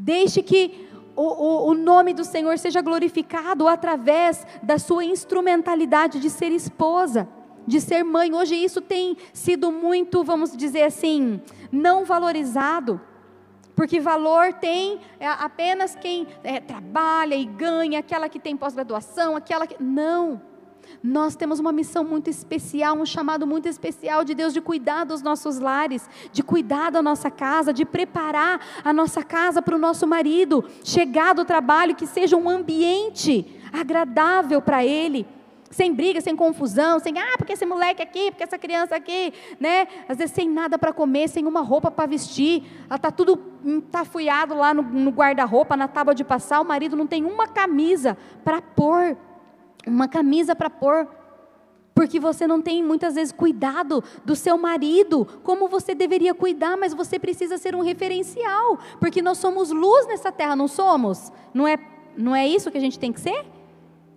[0.00, 6.28] Deixe que o, o, o, nome do Senhor seja glorificado através da sua instrumentalidade de
[6.28, 7.28] ser esposa
[7.66, 8.34] de ser mãe.
[8.34, 11.40] Hoje isso tem sido muito, vamos dizer assim,
[11.70, 13.00] não valorizado.
[13.74, 19.66] Porque valor tem é, apenas quem é, trabalha e ganha, aquela que tem pós-graduação, aquela
[19.66, 19.82] que.
[19.82, 20.40] Não.
[21.02, 25.22] Nós temos uma missão muito especial, um chamado muito especial de Deus de cuidar dos
[25.22, 30.06] nossos lares, de cuidar da nossa casa, de preparar a nossa casa para o nosso
[30.06, 35.26] marido, chegar do trabalho, que seja um ambiente agradável para ele
[35.74, 39.86] sem briga, sem confusão, sem, ah, porque esse moleque aqui, porque essa criança aqui, né?
[40.08, 44.54] Às vezes sem nada para comer, sem uma roupa para vestir, ela está tudo entafuiado
[44.54, 48.62] lá no, no guarda-roupa, na tábua de passar, o marido não tem uma camisa para
[48.62, 49.16] pôr
[49.86, 51.08] uma camisa para pôr.
[51.94, 56.92] Porque você não tem muitas vezes cuidado do seu marido, como você deveria cuidar, mas
[56.92, 61.32] você precisa ser um referencial, porque nós somos luz nessa terra, não somos?
[61.52, 61.78] Não é,
[62.16, 63.44] não é isso que a gente tem que ser?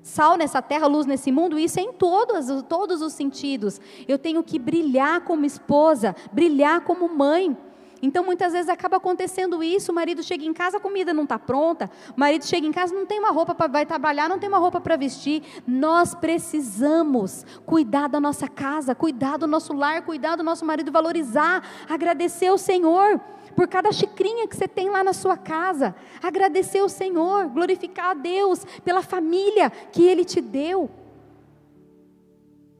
[0.07, 3.81] Sal nessa terra, luz nesse mundo, isso é em todos, todos os sentidos.
[4.07, 7.57] Eu tenho que brilhar como esposa, brilhar como mãe.
[8.01, 11.39] Então, muitas vezes acaba acontecendo isso: o marido chega em casa, a comida não está
[11.39, 14.49] pronta, o marido chega em casa, não tem uma roupa para vai trabalhar, não tem
[14.49, 15.43] uma roupa para vestir.
[15.65, 21.63] Nós precisamos cuidar da nossa casa, cuidar do nosso lar, cuidar do nosso marido, valorizar,
[21.89, 23.19] agradecer ao Senhor
[23.55, 28.13] por cada xicrinha que você tem lá na sua casa, agradecer ao Senhor, glorificar a
[28.13, 30.89] Deus pela família que Ele te deu.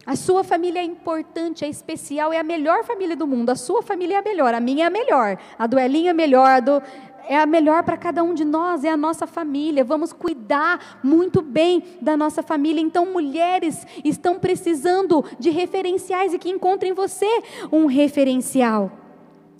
[0.08, 3.50] A sua família é importante, é especial, é a melhor família do mundo.
[3.50, 6.12] A sua família é a melhor, a minha é a melhor, a do Elinho é
[6.12, 6.82] a melhor, a do
[7.28, 9.84] é a melhor para cada um de nós, é a nossa família.
[9.84, 12.80] Vamos cuidar muito bem da nossa família.
[12.80, 17.28] Então, mulheres estão precisando de referenciais e que encontrem em você
[17.70, 18.90] um referencial.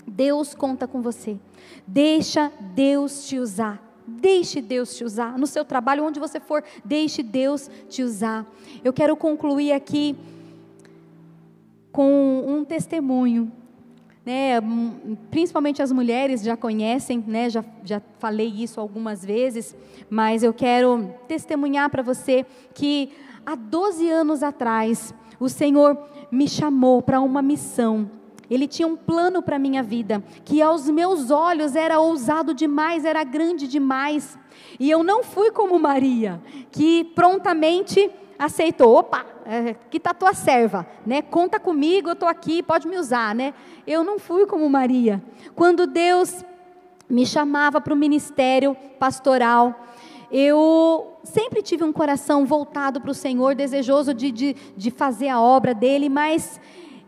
[0.08, 1.38] Deus conta com você.
[1.86, 3.84] Deixa Deus te usar.
[4.08, 5.38] Deixe Deus te usar.
[5.38, 8.46] No seu trabalho, onde você for, deixe Deus te usar.
[8.82, 10.16] Eu quero concluir aqui
[11.98, 13.52] com um testemunho.
[14.24, 14.62] Né,
[15.32, 19.76] principalmente as mulheres já conhecem, né, já, já falei isso algumas vezes,
[20.08, 23.10] mas eu quero testemunhar para você que
[23.44, 25.98] há 12 anos atrás o Senhor
[26.30, 28.12] me chamou para uma missão.
[28.48, 33.06] Ele tinha um plano para a minha vida, que aos meus olhos era ousado demais,
[33.06, 34.38] era grande demais.
[34.80, 36.40] E eu não fui como Maria,
[36.70, 41.22] que prontamente aceitou, opa, é, que está tua serva, né?
[41.22, 43.54] Conta comigo, eu estou aqui, pode me usar, né?
[43.88, 45.24] Eu não fui como Maria.
[45.56, 46.44] Quando Deus
[47.10, 49.88] me chamava para o ministério pastoral,
[50.30, 55.40] eu sempre tive um coração voltado para o Senhor, desejoso de, de, de fazer a
[55.40, 56.60] obra dele, mas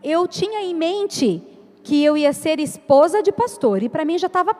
[0.02, 1.44] eu tinha em mente
[1.84, 4.56] que eu ia ser esposa de pastor, e para mim já estava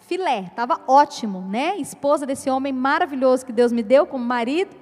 [0.00, 1.78] filé, estava ótimo, né?
[1.78, 4.76] Esposa desse homem maravilhoso que Deus me deu como marido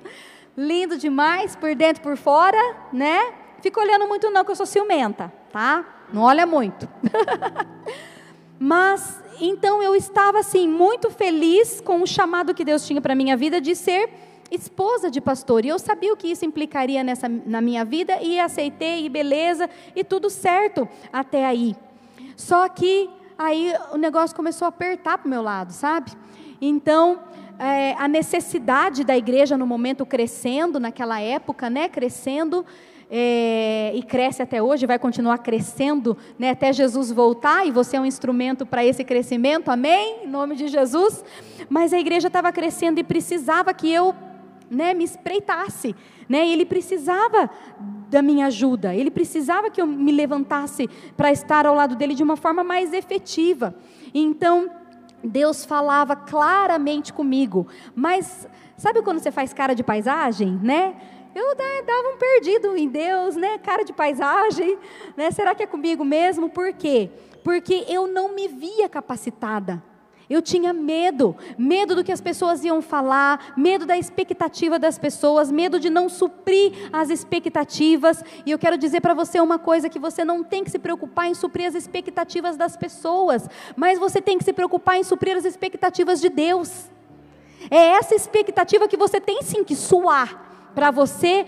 [0.57, 2.59] lindo demais, por dentro por fora,
[2.93, 3.33] né?
[3.61, 5.85] Fica olhando muito não, que eu sou ciumenta, tá?
[6.13, 6.89] Não olha muito.
[8.59, 13.37] Mas, então eu estava assim, muito feliz com o chamado que Deus tinha para minha
[13.37, 14.11] vida de ser
[14.51, 15.65] esposa de pastor.
[15.65, 19.69] E eu sabia o que isso implicaria nessa, na minha vida, e aceitei, e beleza,
[19.97, 21.75] e tudo certo até aí.
[22.37, 26.13] Só que aí o negócio começou a apertar para o meu lado, sabe?
[26.61, 27.19] Então,
[27.59, 32.65] é, a necessidade da igreja no momento crescendo, naquela época, né, crescendo,
[33.15, 38.01] é, e cresce até hoje, vai continuar crescendo né, até Jesus voltar, e você é
[38.01, 40.25] um instrumento para esse crescimento, amém?
[40.25, 41.23] Em nome de Jesus.
[41.69, 44.15] Mas a igreja estava crescendo e precisava que eu
[44.71, 45.95] né, me espreitasse,
[46.27, 47.51] né, ele precisava
[48.09, 52.23] da minha ajuda, ele precisava que eu me levantasse para estar ao lado dele de
[52.23, 53.75] uma forma mais efetiva.
[54.15, 54.71] Então,
[55.23, 60.97] Deus falava claramente comigo, mas sabe quando você faz cara de paisagem, né?
[61.35, 63.57] Eu dava um perdido em Deus, né?
[63.59, 64.79] Cara de paisagem,
[65.17, 65.31] né?
[65.31, 66.51] Será que é comigo mesmo?
[66.51, 67.11] Por quê?
[67.43, 69.83] Porque eu não me via capacitada.
[70.33, 75.53] Eu tinha medo, medo do que as pessoas iam falar, medo da expectativa das pessoas,
[75.53, 78.25] medo de não suprir as expectativas.
[78.47, 81.27] E eu quero dizer para você uma coisa: que você não tem que se preocupar
[81.27, 85.45] em suprir as expectativas das pessoas, mas você tem que se preocupar em suprir as
[85.45, 86.91] expectativas de Deus.
[87.71, 91.45] É essa expectativa que você tem sim que suar para você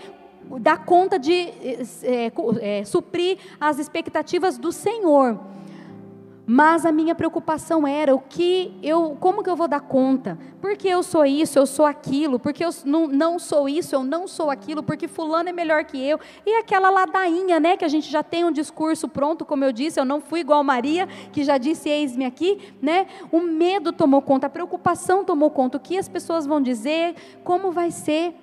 [0.61, 2.31] dar conta de é,
[2.61, 5.39] é, suprir as expectativas do Senhor.
[6.47, 10.37] Mas a minha preocupação era o que eu, como que eu vou dar conta?
[10.61, 14.27] Porque eu sou isso, eu sou aquilo, porque eu não, não sou isso, eu não
[14.27, 16.19] sou aquilo, porque fulano é melhor que eu.
[16.45, 19.99] E aquela ladainha, né, que a gente já tem um discurso pronto, como eu disse,
[19.99, 23.07] eu não fui igual Maria, que já disse eis-me aqui, né?
[23.31, 27.71] O medo tomou conta, a preocupação tomou conta, o que as pessoas vão dizer, como
[27.71, 28.35] vai ser?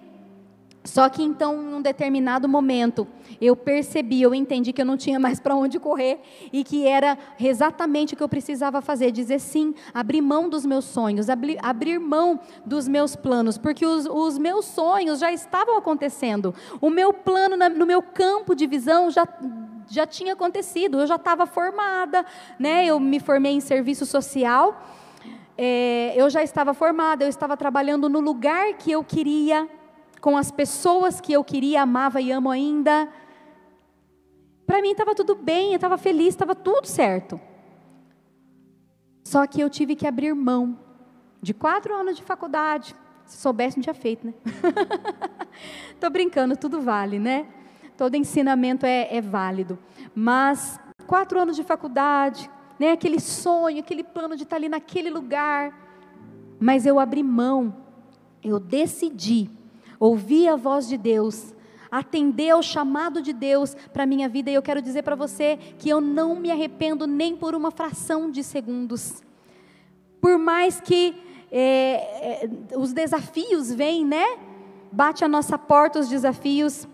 [0.84, 3.06] Só que então, em um determinado momento,
[3.40, 6.20] eu percebi, eu entendi que eu não tinha mais para onde correr
[6.52, 10.84] e que era exatamente o que eu precisava fazer: dizer sim, abrir mão dos meus
[10.84, 16.52] sonhos, abrir, abrir mão dos meus planos, porque os, os, meus sonhos já estavam acontecendo.
[16.80, 19.26] O meu plano na, no meu campo de visão já,
[19.88, 22.26] já tinha acontecido, eu já estava formada,
[22.58, 22.86] né?
[22.86, 24.84] eu me formei em serviço social.
[25.56, 29.68] É, eu já estava formada, eu estava trabalhando no lugar que eu queria
[30.22, 33.08] com as pessoas que eu queria, amava e amo ainda.
[34.64, 37.40] Para mim estava tudo bem, eu estava feliz, estava tudo certo.
[39.24, 40.78] Só que eu tive que abrir mão
[41.42, 42.94] de quatro anos de faculdade.
[43.26, 44.32] Se soubesse, não tinha feito, né?
[45.92, 47.48] Estou brincando, tudo vale, né?
[47.96, 49.76] Todo ensinamento é, é válido.
[50.14, 52.48] Mas quatro anos de faculdade,
[52.78, 52.92] né?
[52.92, 55.76] aquele sonho, aquele plano de estar ali naquele lugar.
[56.60, 57.76] Mas eu abri mão,
[58.40, 59.50] eu decidi
[60.02, 61.54] ouvir a voz de Deus,
[61.88, 65.56] atender ao chamado de Deus para a minha vida, e eu quero dizer para você
[65.78, 69.22] que eu não me arrependo nem por uma fração de segundos.
[70.20, 71.14] Por mais que
[71.52, 74.38] é, é, os desafios vêm, né?
[74.90, 76.88] Bate a nossa porta os desafios,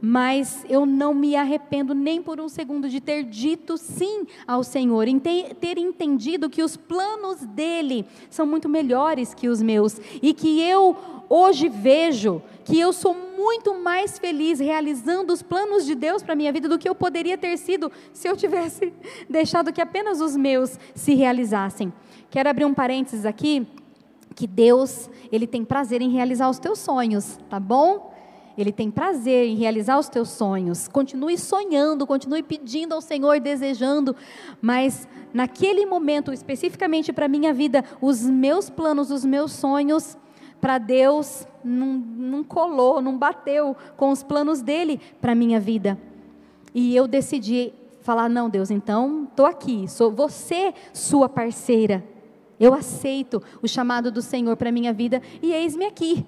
[0.00, 5.08] mas eu não me arrependo nem por um segundo de ter dito sim ao Senhor,
[5.08, 10.60] em ter, entendido que os planos dele são muito melhores que os meus e que
[10.60, 10.96] eu
[11.28, 16.36] hoje vejo que eu sou muito mais feliz realizando os planos de Deus para a
[16.36, 18.92] minha vida do que eu poderia ter sido se eu tivesse
[19.28, 21.92] deixado que apenas os meus se realizassem.
[22.30, 23.66] Quero abrir um parênteses aqui,
[24.34, 28.14] que Deus, ele tem prazer em realizar os teus sonhos, tá bom?
[28.58, 30.88] Ele tem prazer em realizar os teus sonhos.
[30.88, 34.16] Continue sonhando, continue pedindo ao Senhor, desejando,
[34.60, 40.18] mas naquele momento, especificamente para a minha vida, os meus planos, os meus sonhos,
[40.60, 45.96] para Deus não, não colou, não bateu com os planos dele para a minha vida.
[46.74, 52.04] E eu decidi falar: não, Deus, então estou aqui, sou você, sua parceira.
[52.58, 56.26] Eu aceito o chamado do Senhor para a minha vida e eis-me aqui.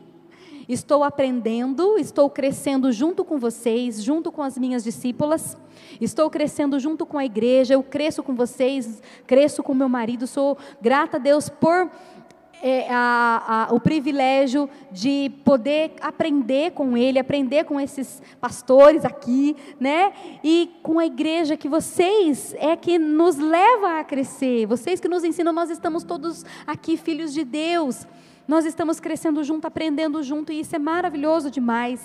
[0.73, 5.57] Estou aprendendo, estou crescendo junto com vocês, junto com as minhas discípulas.
[6.01, 10.29] Estou crescendo junto com a igreja, eu cresço com vocês, cresço com meu marido.
[10.29, 11.91] Sou grata a Deus por
[12.63, 19.57] é, a, a, o privilégio de poder aprender com ele, aprender com esses pastores aqui,
[19.81, 20.13] né?
[20.45, 25.25] E com a igreja que vocês é que nos leva a crescer, vocês que nos
[25.25, 28.07] ensinam, nós estamos todos aqui, filhos de Deus.
[28.51, 32.01] Nós estamos crescendo junto, aprendendo junto, e isso é maravilhoso demais.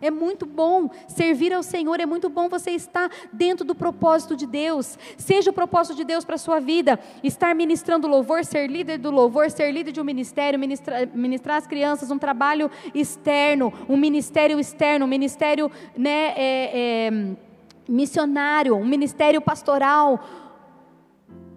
[0.00, 4.46] É muito bom servir ao Senhor, é muito bom você estar dentro do propósito de
[4.46, 4.98] Deus.
[5.18, 9.10] Seja o propósito de Deus para a sua vida, estar ministrando louvor, ser líder do
[9.10, 14.58] louvor, ser líder de um ministério, ministrar, ministrar as crianças, um trabalho externo, um ministério
[14.58, 17.36] externo, um ministério né, é, é,
[17.86, 20.18] missionário, um ministério pastoral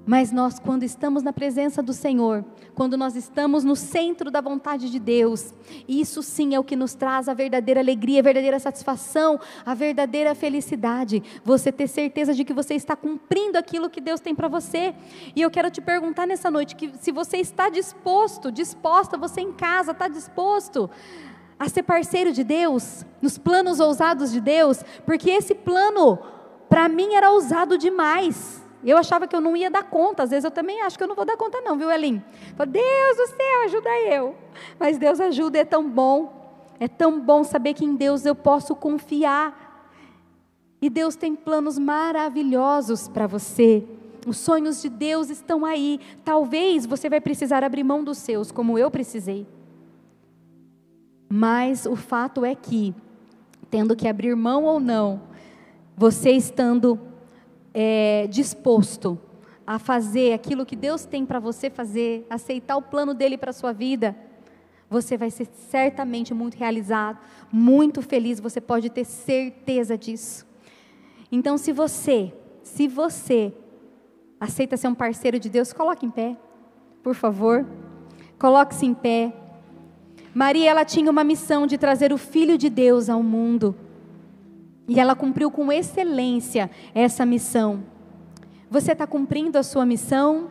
[0.05, 2.43] mas nós, quando estamos na presença do Senhor,
[2.75, 5.53] quando nós estamos no centro da vontade de Deus,
[5.87, 10.35] isso sim é o que nos traz a verdadeira alegria, a verdadeira satisfação, a verdadeira
[10.35, 11.23] felicidade.
[11.45, 14.93] Você ter certeza de que você está cumprindo aquilo que Deus tem para você.
[15.33, 19.53] E eu quero te perguntar nessa noite que se você está disposto, disposta, você em
[19.53, 20.89] casa está disposto
[21.57, 26.19] a ser parceiro de Deus, nos planos ousados de Deus, porque esse plano
[26.67, 28.62] para mim era ousado demais.
[28.85, 31.07] Eu achava que eu não ia dar conta, às vezes eu também acho que eu
[31.07, 32.21] não vou dar conta, não, viu, Elim?
[32.67, 34.35] Deus do céu, ajuda eu.
[34.79, 36.43] Mas Deus ajuda, é tão bom.
[36.79, 39.87] É tão bom saber que em Deus eu posso confiar.
[40.81, 43.87] E Deus tem planos maravilhosos para você.
[44.27, 45.99] Os sonhos de Deus estão aí.
[46.25, 49.47] Talvez você vai precisar abrir mão dos seus, como eu precisei.
[51.29, 52.93] Mas o fato é que,
[53.69, 55.21] tendo que abrir mão ou não,
[55.95, 56.99] você estando
[57.73, 59.19] é, disposto
[59.65, 63.53] a fazer aquilo que Deus tem para você fazer, aceitar o plano dele para a
[63.53, 64.15] sua vida,
[64.89, 67.17] você vai ser certamente muito realizado,
[67.51, 70.45] muito feliz, você pode ter certeza disso.
[71.31, 73.51] Então, se você, se você
[74.39, 76.37] aceita ser um parceiro de Deus, coloque em pé,
[77.01, 77.65] por favor.
[78.37, 79.33] Coloque-se em pé.
[80.33, 83.75] Maria, ela tinha uma missão de trazer o Filho de Deus ao mundo.
[84.87, 87.83] E ela cumpriu com excelência essa missão.
[88.69, 90.49] Você está cumprindo a sua missão?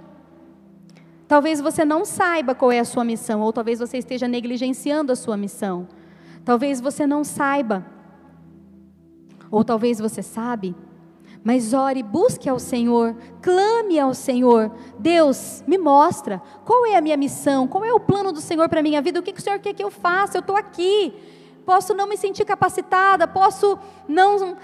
[1.28, 5.16] Talvez você não saiba qual é a sua missão, ou talvez você esteja negligenciando a
[5.16, 5.88] sua missão.
[6.44, 7.86] Talvez você não saiba,
[9.50, 10.74] ou talvez você sabe.
[11.44, 14.70] Mas ore, busque ao Senhor, clame ao Senhor.
[14.98, 18.80] Deus, me mostra qual é a minha missão, qual é o plano do Senhor para
[18.80, 20.38] a minha vida, o que, que o Senhor quer que eu faça?
[20.38, 21.12] Eu estou aqui.
[21.64, 24.56] Posso não me sentir capacitada, posso não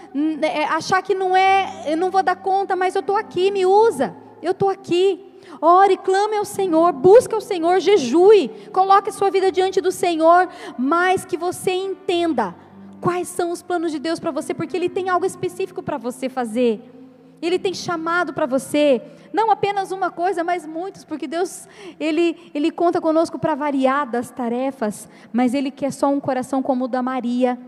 [0.42, 3.64] é, achar que não é, eu não vou dar conta, mas eu estou aqui, me
[3.64, 5.24] usa, eu estou aqui.
[5.60, 10.48] Ore, clame ao Senhor, busque o Senhor, jejue, coloque a sua vida diante do Senhor,
[10.76, 12.54] mas que você entenda
[13.00, 16.28] quais são os planos de Deus para você, porque Ele tem algo específico para você
[16.28, 16.97] fazer.
[17.40, 19.00] Ele tem chamado para você,
[19.32, 21.68] não apenas uma coisa, mas muitos, porque Deus,
[21.98, 26.88] Ele, Ele conta conosco para variadas tarefas, mas Ele quer só um coração como o
[26.88, 27.58] da Maria,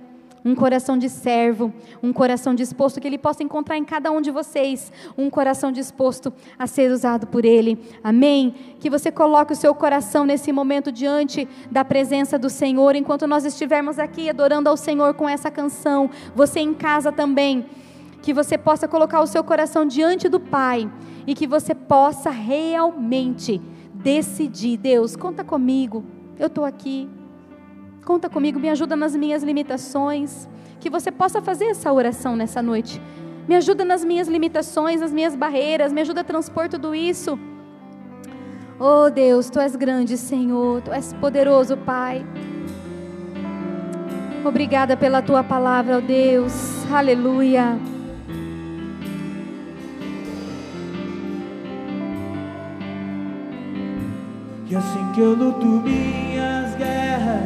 [0.44, 4.30] um coração de servo, um coração disposto, que Ele possa encontrar em cada um de
[4.30, 8.54] vocês, um coração disposto a ser usado por Ele, amém?
[8.80, 13.44] Que você coloque o seu coração nesse momento diante da presença do Senhor, enquanto nós
[13.44, 17.66] estivermos aqui adorando ao Senhor com essa canção, você em casa também
[18.22, 20.90] que você possa colocar o seu coração diante do Pai
[21.26, 23.60] e que você possa realmente
[23.94, 26.04] decidir: Deus, conta comigo,
[26.38, 27.08] eu estou aqui,
[28.04, 30.48] conta comigo, me ajuda nas minhas limitações.
[30.78, 33.00] Que você possa fazer essa oração nessa noite.
[33.46, 37.38] Me ajuda nas minhas limitações, nas minhas barreiras, me ajuda a transpor tudo isso.
[38.78, 42.24] Oh Deus, tu és grande, Senhor, tu és poderoso, Pai.
[44.42, 46.90] Obrigada pela tua palavra, oh Deus.
[46.90, 47.78] Aleluia.
[54.70, 57.42] E assim que eu luto minhas guerras.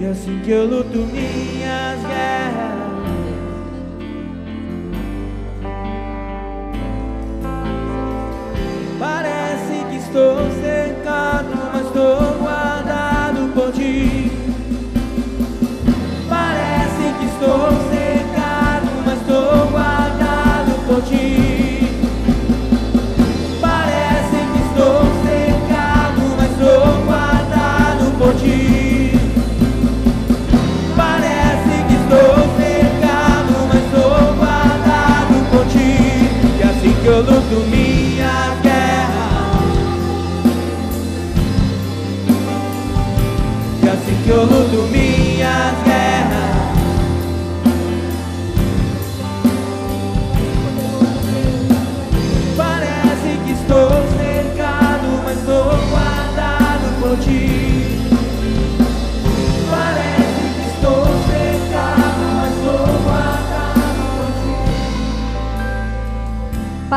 [0.00, 2.78] E assim que eu luto minhas guerras.
[8.98, 10.67] Parece que estou cercado,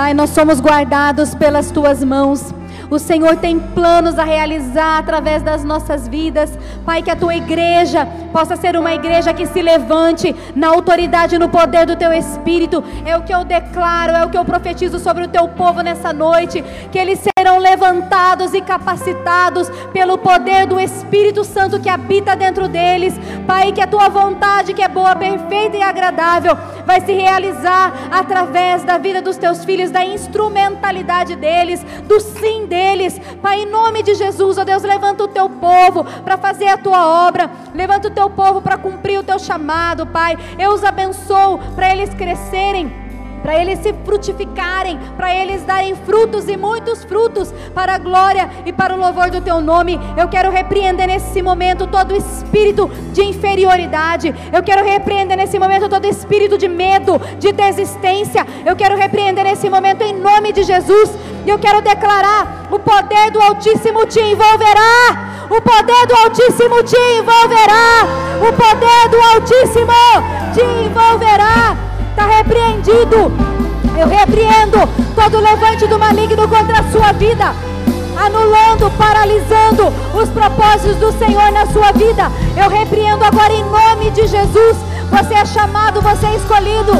[0.01, 2.51] Pai, nós somos guardados pelas tuas mãos.
[2.89, 6.57] O Senhor tem planos a realizar através das nossas vidas.
[6.83, 11.39] Pai, que a tua igreja possa ser uma igreja que se levante na autoridade e
[11.39, 12.83] no poder do teu Espírito.
[13.05, 16.11] É o que eu declaro, é o que eu profetizo sobre o teu povo nessa
[16.11, 16.63] noite.
[16.91, 23.13] Que eles serão levantados e capacitados pelo poder do Espírito Santo que habita dentro deles.
[23.45, 26.57] Pai, que a tua vontade, que é boa, perfeita e agradável,
[26.91, 33.17] vai se realizar através da vida dos teus filhos, da instrumentalidade deles, do sim deles.
[33.41, 37.27] Pai, em nome de Jesus, ó Deus, levanta o teu povo para fazer a tua
[37.27, 37.49] obra.
[37.73, 40.37] Levanta o teu povo para cumprir o teu chamado, Pai.
[40.59, 43.00] Eu os abençoo para eles crescerem
[43.41, 48.71] para eles se frutificarem, para eles darem frutos e muitos frutos para a glória e
[48.71, 49.99] para o louvor do teu nome.
[50.17, 54.33] Eu quero repreender nesse momento todo espírito de inferioridade.
[54.53, 58.45] Eu quero repreender nesse momento todo espírito de medo, de desistência.
[58.65, 61.11] Eu quero repreender nesse momento em nome de Jesus.
[61.45, 65.47] E eu quero declarar: o poder do Altíssimo te envolverá.
[65.49, 68.05] O poder do Altíssimo te envolverá.
[68.39, 69.91] O poder do Altíssimo
[70.53, 73.31] te envolverá está repreendido.
[73.97, 74.77] Eu repreendo
[75.15, 77.53] todo levante do maligno contra a sua vida,
[78.15, 82.31] anulando, paralisando os propósitos do Senhor na sua vida.
[82.55, 84.77] Eu repreendo agora em nome de Jesus.
[85.09, 86.93] Você é chamado, você é escolhido.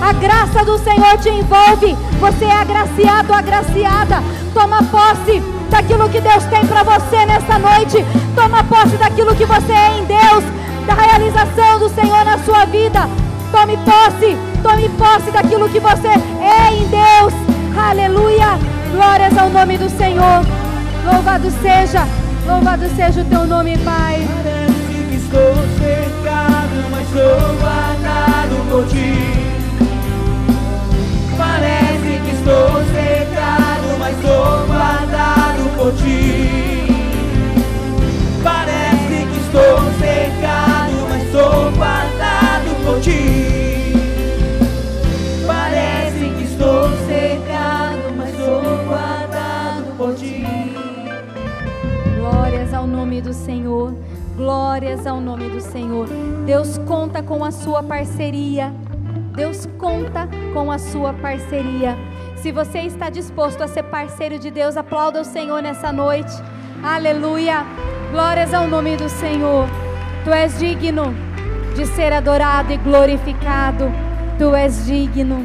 [0.00, 1.96] A graça do Senhor te envolve.
[2.20, 4.22] Você é agraciado, agraciada.
[4.52, 8.04] Toma posse daquilo que Deus tem para você nessa noite.
[8.34, 10.44] Toma posse daquilo que você é em Deus,
[10.86, 13.08] da realização do Senhor na sua vida.
[13.50, 17.34] Tome posse, tome posse daquilo que você é em Deus.
[17.76, 18.58] Aleluia.
[18.92, 20.42] Glórias ao nome do Senhor.
[21.04, 22.06] Louvado seja,
[22.46, 24.26] louvado seja o teu nome, Pai.
[24.26, 29.14] Parece que estou cercado, mas sou guardado por ti.
[31.36, 36.43] Parece que estou cercado, mas sou guardado por ti.
[57.14, 58.72] Conta com a sua parceria.
[59.36, 61.96] Deus conta com a sua parceria.
[62.34, 66.32] Se você está disposto a ser parceiro de Deus, aplauda o Senhor nessa noite.
[66.82, 67.64] Aleluia.
[68.10, 69.68] Glórias ao nome do Senhor.
[70.24, 71.14] Tu és digno
[71.76, 73.92] de ser adorado e glorificado.
[74.36, 75.44] Tu és digno.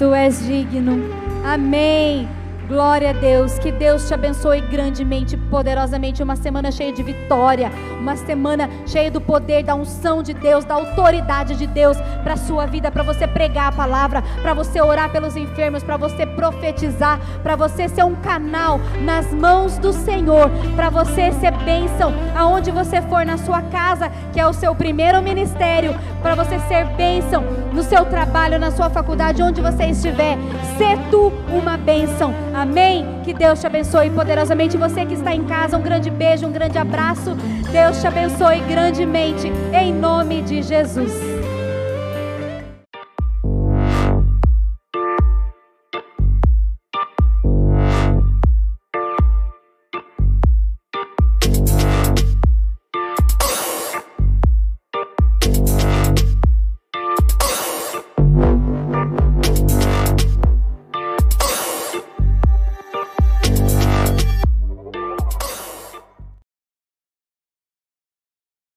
[0.00, 0.98] Tu és digno.
[1.44, 2.28] Amém.
[2.68, 6.20] Glória a Deus, que Deus te abençoe grandemente, poderosamente.
[6.20, 10.74] Uma semana cheia de vitória, uma semana cheia do poder, da unção de Deus, da
[10.74, 15.12] autoridade de Deus para a sua vida, para você pregar a palavra, para você orar
[15.12, 20.90] pelos enfermos, para você profetizar, para você ser um canal nas mãos do Senhor, para
[20.90, 25.94] você ser bênção aonde você for na sua casa, que é o seu primeiro ministério,
[26.20, 30.36] para você ser bênção no seu trabalho, na sua faculdade, onde você estiver.
[30.76, 33.20] Ser tu uma bênção Amém?
[33.22, 34.78] Que Deus te abençoe poderosamente.
[34.78, 37.34] Você que está em casa, um grande beijo, um grande abraço.
[37.70, 41.35] Deus te abençoe grandemente, em nome de Jesus.